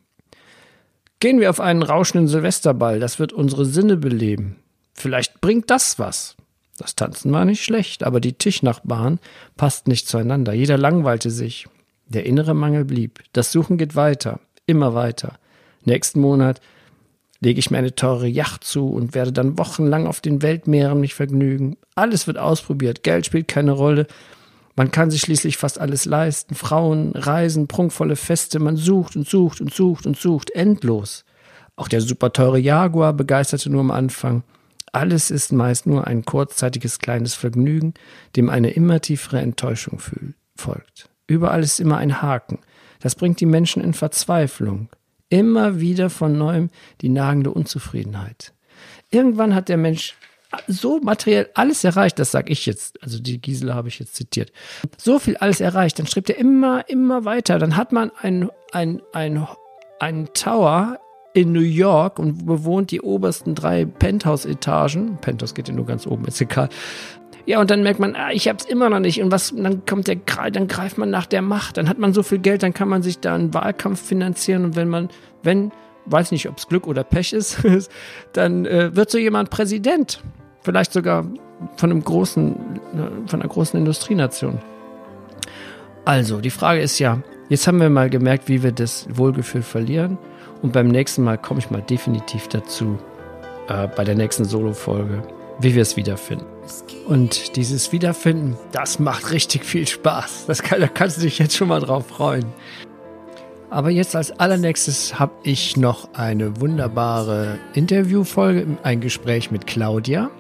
Gehen 1.19 1.39
wir 1.39 1.49
auf 1.49 1.59
einen 1.59 1.83
rauschenden 1.83 2.27
Silvesterball, 2.27 2.99
das 2.99 3.19
wird 3.19 3.31
unsere 3.31 3.65
Sinne 3.65 3.97
beleben. 3.97 4.57
Vielleicht 4.93 5.39
bringt 5.41 5.69
das 5.69 5.97
was. 5.97 6.35
Das 6.77 6.95
Tanzen 6.95 7.31
war 7.31 7.45
nicht 7.45 7.63
schlecht, 7.63 8.03
aber 8.03 8.19
die 8.19 8.33
Tischnachbarn 8.33 9.19
passten 9.55 9.91
nicht 9.91 10.07
zueinander. 10.07 10.53
Jeder 10.53 10.77
langweilte 10.77 11.29
sich. 11.31 11.67
Der 12.07 12.25
innere 12.25 12.53
Mangel 12.53 12.85
blieb. 12.85 13.23
Das 13.33 13.51
Suchen 13.51 13.77
geht 13.77 13.95
weiter, 13.95 14.39
immer 14.65 14.93
weiter. 14.93 15.39
Nächsten 15.85 16.19
Monat 16.19 16.61
lege 17.39 17.59
ich 17.59 17.71
mir 17.71 17.77
eine 17.77 17.95
teure 17.95 18.27
Yacht 18.27 18.63
zu 18.63 18.89
und 18.89 19.15
werde 19.15 19.31
dann 19.31 19.57
wochenlang 19.57 20.07
auf 20.07 20.21
den 20.21 20.41
Weltmeeren 20.41 20.99
mich 20.99 21.15
vergnügen. 21.15 21.77
Alles 21.95 22.27
wird 22.27 22.37
ausprobiert, 22.37 23.03
Geld 23.03 23.25
spielt 23.25 23.47
keine 23.47 23.71
Rolle. 23.71 24.07
Man 24.75 24.91
kann 24.91 25.09
sich 25.09 25.21
schließlich 25.21 25.57
fast 25.57 25.79
alles 25.79 26.05
leisten. 26.05 26.53
Frauen, 26.53 27.11
Reisen, 27.13 27.67
prunkvolle 27.67 28.17
Feste, 28.17 28.59
man 28.59 28.75
sucht 28.75 29.15
und 29.15 29.27
sucht 29.27 29.61
und 29.61 29.73
sucht 29.73 30.05
und 30.05 30.17
sucht, 30.17 30.51
endlos. 30.51 31.23
Auch 31.77 31.87
der 31.87 32.01
super 32.01 32.33
teure 32.33 32.59
Jaguar 32.59 33.13
begeisterte 33.13 33.69
nur 33.69 33.81
am 33.81 33.91
Anfang. 33.91 34.43
Alles 34.95 35.29
ist 35.29 35.51
meist 35.51 35.87
nur 35.87 36.07
ein 36.07 36.23
kurzzeitiges 36.23 36.99
kleines 36.99 37.33
Vergnügen, 37.33 37.95
dem 38.37 38.49
eine 38.49 38.69
immer 38.69 39.01
tiefere 39.01 39.41
Enttäuschung 39.41 39.99
folgt. 40.55 41.09
Überall 41.27 41.63
ist 41.63 41.81
immer 41.81 41.97
ein 41.97 42.21
Haken. 42.21 42.59
Das 43.01 43.15
bringt 43.15 43.41
die 43.41 43.45
Menschen 43.45 43.83
in 43.83 43.93
Verzweiflung. 43.93 44.87
Immer 45.27 45.81
wieder 45.81 46.09
von 46.09 46.37
neuem 46.37 46.69
die 47.01 47.09
nagende 47.09 47.51
Unzufriedenheit. 47.51 48.53
Irgendwann 49.09 49.53
hat 49.53 49.67
der 49.67 49.75
Mensch 49.75 50.15
so 50.69 51.01
materiell 51.01 51.49
alles 51.55 51.83
erreicht, 51.83 52.17
das 52.17 52.31
sage 52.31 52.53
ich 52.53 52.65
jetzt, 52.65 53.03
also 53.03 53.19
die 53.19 53.41
Gisela 53.41 53.75
habe 53.75 53.89
ich 53.89 53.99
jetzt 53.99 54.15
zitiert, 54.15 54.53
so 54.95 55.19
viel 55.19 55.35
alles 55.35 55.59
erreicht, 55.59 55.99
dann 55.99 56.07
strebt 56.07 56.29
er 56.29 56.37
immer, 56.37 56.87
immer 56.87 57.25
weiter. 57.25 57.59
Dann 57.59 57.75
hat 57.75 57.91
man 57.91 58.11
ein, 58.21 58.49
ein, 58.71 59.01
ein, 59.11 59.45
ein 59.99 60.29
Tower 60.33 61.01
in 61.35 61.51
New 61.51 61.59
York 61.59 62.17
und 62.17 62.45
bewohnt 62.45 62.91
die 62.91 63.01
obersten 63.01 63.55
drei 63.55 63.83
Penthouse-Etagen. 63.83 65.17
Penthouse 65.19 65.53
geht 65.53 65.67
ja 65.67 65.73
nur 65.73 65.85
ganz 65.85 66.07
oben, 66.07 66.25
ist 66.25 66.39
egal. 66.39 66.69
Ja, 67.45 67.59
und 67.59 67.69
dann 67.69 67.83
merkt 67.83 67.99
man, 67.99 68.15
ah, 68.15 68.31
ich 68.31 68.47
hab's 68.47 68.63
immer 68.63 68.89
noch 68.89 68.99
nicht. 68.99 69.21
Und 69.21 69.31
was, 69.31 69.53
dann 69.53 69.85
kommt 69.85 70.07
der, 70.07 70.15
dann 70.51 70.67
greift 70.69 70.97
man 70.97 71.09
nach 71.09 71.25
der 71.25 71.41
Macht. 71.41 71.75
Dann 71.75 71.89
hat 71.89 71.99
man 71.99 72.13
so 72.13 72.23
viel 72.23 72.39
Geld, 72.39 72.63
dann 72.63 72.73
kann 72.73 72.87
man 72.87 73.03
sich 73.03 73.19
da 73.19 73.35
einen 73.35 73.53
Wahlkampf 73.53 74.01
finanzieren. 74.01 74.63
Und 74.63 74.75
wenn 74.77 74.87
man, 74.87 75.09
wenn, 75.43 75.73
weiß 76.05 76.31
nicht, 76.31 76.47
ob 76.47 76.57
es 76.57 76.69
Glück 76.69 76.87
oder 76.87 77.03
Pech 77.03 77.33
ist, 77.33 77.59
dann 78.31 78.65
äh, 78.65 78.95
wird 78.95 79.11
so 79.11 79.17
jemand 79.17 79.49
Präsident. 79.49 80.23
Vielleicht 80.61 80.93
sogar 80.93 81.25
von 81.75 81.91
einem 81.91 82.01
großen, 82.01 82.53
äh, 82.53 83.29
von 83.29 83.41
einer 83.41 83.49
großen 83.49 83.77
Industrienation. 83.77 84.59
Also, 86.05 86.39
die 86.39 86.49
Frage 86.49 86.79
ist 86.79 86.97
ja, 86.99 87.19
jetzt 87.49 87.67
haben 87.67 87.81
wir 87.81 87.89
mal 87.89 88.09
gemerkt, 88.09 88.47
wie 88.47 88.63
wir 88.63 88.71
das 88.71 89.05
Wohlgefühl 89.11 89.63
verlieren. 89.63 90.17
Und 90.65 90.71
beim 90.71 90.87
nächsten 90.87 91.21
Mal 91.21 91.37
komme 91.37 91.59
ich 91.59 91.69
mal 91.69 91.83
definitiv 91.83 92.47
dazu, 92.47 92.97
äh, 93.67 93.87
bei 93.87 94.03
der 94.03 94.15
nächsten 94.15 94.45
Solo-Folge, 94.45 95.21
wie 95.59 95.75
wir 95.75 95.83
es 95.83 95.95
wiederfinden. 95.95 96.47
Und 97.05 97.55
dieses 97.55 97.91
Wiederfinden, 97.91 98.57
das 98.71 98.97
macht 98.97 99.31
richtig 99.31 99.63
viel 99.63 99.85
Spaß. 99.85 100.45
Das 100.47 100.63
kann, 100.63 100.81
da 100.81 100.87
kannst 100.87 101.17
du 101.17 101.21
dich 101.21 101.37
jetzt 101.37 101.55
schon 101.55 101.67
mal 101.67 101.81
drauf 101.81 102.07
freuen. 102.07 102.45
Aber 103.69 103.91
jetzt 103.91 104.15
als 104.15 104.31
allernächstes 104.39 105.19
habe 105.19 105.33
ich 105.43 105.77
noch 105.77 106.09
eine 106.15 106.59
wunderbare 106.59 107.59
Interviewfolge, 107.75 108.65
ein 108.81 109.01
Gespräch 109.01 109.51
mit 109.51 109.67
Claudia. 109.67 110.31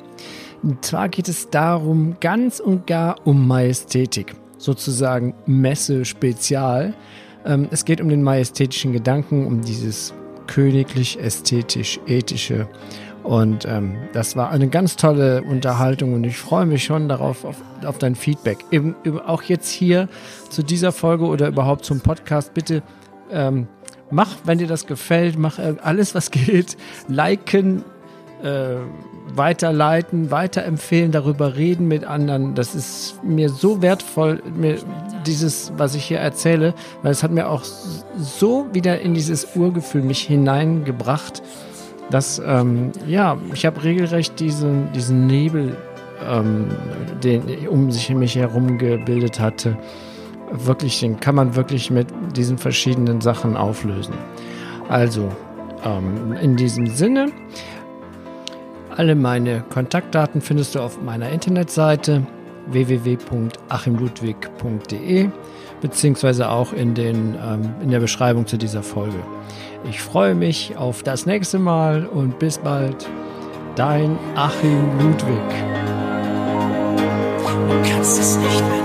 Und 0.63 0.83
zwar 0.83 1.07
geht 1.07 1.29
es 1.29 1.51
darum, 1.51 2.17
ganz 2.19 2.59
und 2.59 2.87
gar 2.87 3.17
um 3.27 3.47
Majestätik, 3.47 4.33
sozusagen 4.57 5.35
Messe-Spezial. 5.45 6.95
Ähm, 7.45 7.67
es 7.71 7.85
geht 7.85 8.01
um 8.01 8.09
den 8.09 8.23
majestätischen 8.23 8.93
Gedanken, 8.93 9.45
um 9.45 9.61
dieses 9.61 10.13
königlich, 10.47 11.19
ästhetisch, 11.19 11.99
ethische. 12.07 12.67
Und 13.23 13.65
ähm, 13.65 13.95
das 14.13 14.35
war 14.35 14.51
eine 14.51 14.67
ganz 14.67 14.97
tolle 14.97 15.41
Unterhaltung 15.41 16.13
und 16.13 16.23
ich 16.25 16.37
freue 16.37 16.67
mich 16.67 16.83
schon 16.83 17.09
darauf, 17.09 17.43
auf, 17.43 17.57
auf 17.83 17.97
dein 17.97 18.13
Feedback. 18.13 18.59
Eben, 18.69 18.95
auch 19.25 19.41
jetzt 19.41 19.71
hier 19.71 20.07
zu 20.49 20.61
dieser 20.61 20.91
Folge 20.91 21.25
oder 21.25 21.47
überhaupt 21.47 21.85
zum 21.85 22.01
Podcast, 22.01 22.53
bitte 22.53 22.83
ähm, 23.31 23.67
mach, 24.11 24.29
wenn 24.43 24.59
dir 24.59 24.67
das 24.67 24.85
gefällt, 24.85 25.39
mach 25.39 25.57
äh, 25.57 25.75
alles, 25.81 26.13
was 26.13 26.29
geht. 26.31 26.77
Liken, 27.07 27.83
äh, 28.45 28.77
weiterleiten, 29.35 30.29
weiterempfehlen, 30.29 31.11
darüber 31.11 31.55
reden 31.55 31.87
mit 31.87 32.05
anderen. 32.05 32.53
Das 32.53 32.75
ist 32.75 33.21
mir 33.23 33.49
so 33.49 33.81
wertvoll, 33.81 34.41
mir 34.55 34.77
dieses, 35.25 35.73
was 35.77 35.95
ich 35.95 36.05
hier 36.05 36.19
erzähle, 36.19 36.73
weil 37.01 37.11
es 37.11 37.23
hat 37.23 37.31
mir 37.31 37.49
auch 37.49 37.63
so 37.63 38.67
wieder 38.71 39.01
in 39.01 39.15
dieses 39.15 39.55
Urgefühl 39.55 40.03
mich 40.03 40.21
hineingebracht, 40.21 41.41
dass, 42.11 42.39
ähm, 42.45 42.91
ja, 43.07 43.37
ich 43.53 43.65
habe 43.65 43.83
regelrecht 43.83 44.39
diesen, 44.39 44.91
diesen 44.93 45.25
Nebel, 45.25 45.75
ähm, 46.29 46.67
den 47.23 47.67
um 47.67 47.91
sich 47.91 48.09
mich 48.11 48.35
herum 48.35 48.77
gebildet 48.77 49.39
hatte, 49.39 49.75
wirklich, 50.51 50.99
den 50.99 51.19
kann 51.19 51.35
man 51.35 51.55
wirklich 51.55 51.89
mit 51.89 52.07
diesen 52.35 52.59
verschiedenen 52.59 53.21
Sachen 53.21 53.57
auflösen. 53.57 54.13
Also, 54.87 55.29
ähm, 55.83 56.33
in 56.39 56.55
diesem 56.55 56.87
Sinne, 56.87 57.31
alle 58.97 59.15
meine 59.15 59.63
Kontaktdaten 59.69 60.41
findest 60.41 60.75
du 60.75 60.79
auf 60.79 61.01
meiner 61.01 61.29
Internetseite 61.29 62.25
www.achimludwig.de 62.67 65.29
beziehungsweise 65.81 66.49
auch 66.49 66.71
in, 66.73 66.95
den, 66.95 67.35
ähm, 67.35 67.75
in 67.81 67.91
der 67.91 67.99
Beschreibung 67.99 68.47
zu 68.47 68.57
dieser 68.57 68.81
Folge. 68.81 69.19
Ich 69.89 70.01
freue 70.01 70.33
mich 70.33 70.77
auf 70.77 71.03
das 71.03 71.25
nächste 71.25 71.59
Mal 71.59 72.05
und 72.05 72.39
bis 72.39 72.57
bald. 72.57 73.09
Dein 73.75 74.17
Achim 74.35 74.97
Ludwig. 74.99 75.35
Du 77.69 77.91
kannst 77.91 78.19
es 78.19 78.37
nicht 78.37 78.61
mehr 78.61 78.84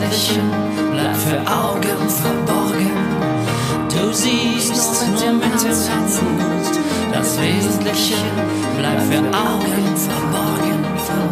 das 0.00 0.30
Wesentliche 0.30 0.40
bleibt 0.92 1.16
für 1.16 1.38
Augen 1.50 2.08
verborgen. 2.08 2.90
Du 3.88 4.12
siehst 4.12 4.74
nur 4.74 5.10
mit 5.10 5.20
dem 5.22 5.40
Herzen, 5.40 6.26
das 7.12 7.38
Wesentliche 7.40 8.16
bleibt 8.78 9.02
für 9.02 9.18
Augen 9.18 9.96
verborgen, 9.96 10.84
verborgen. 11.06 11.31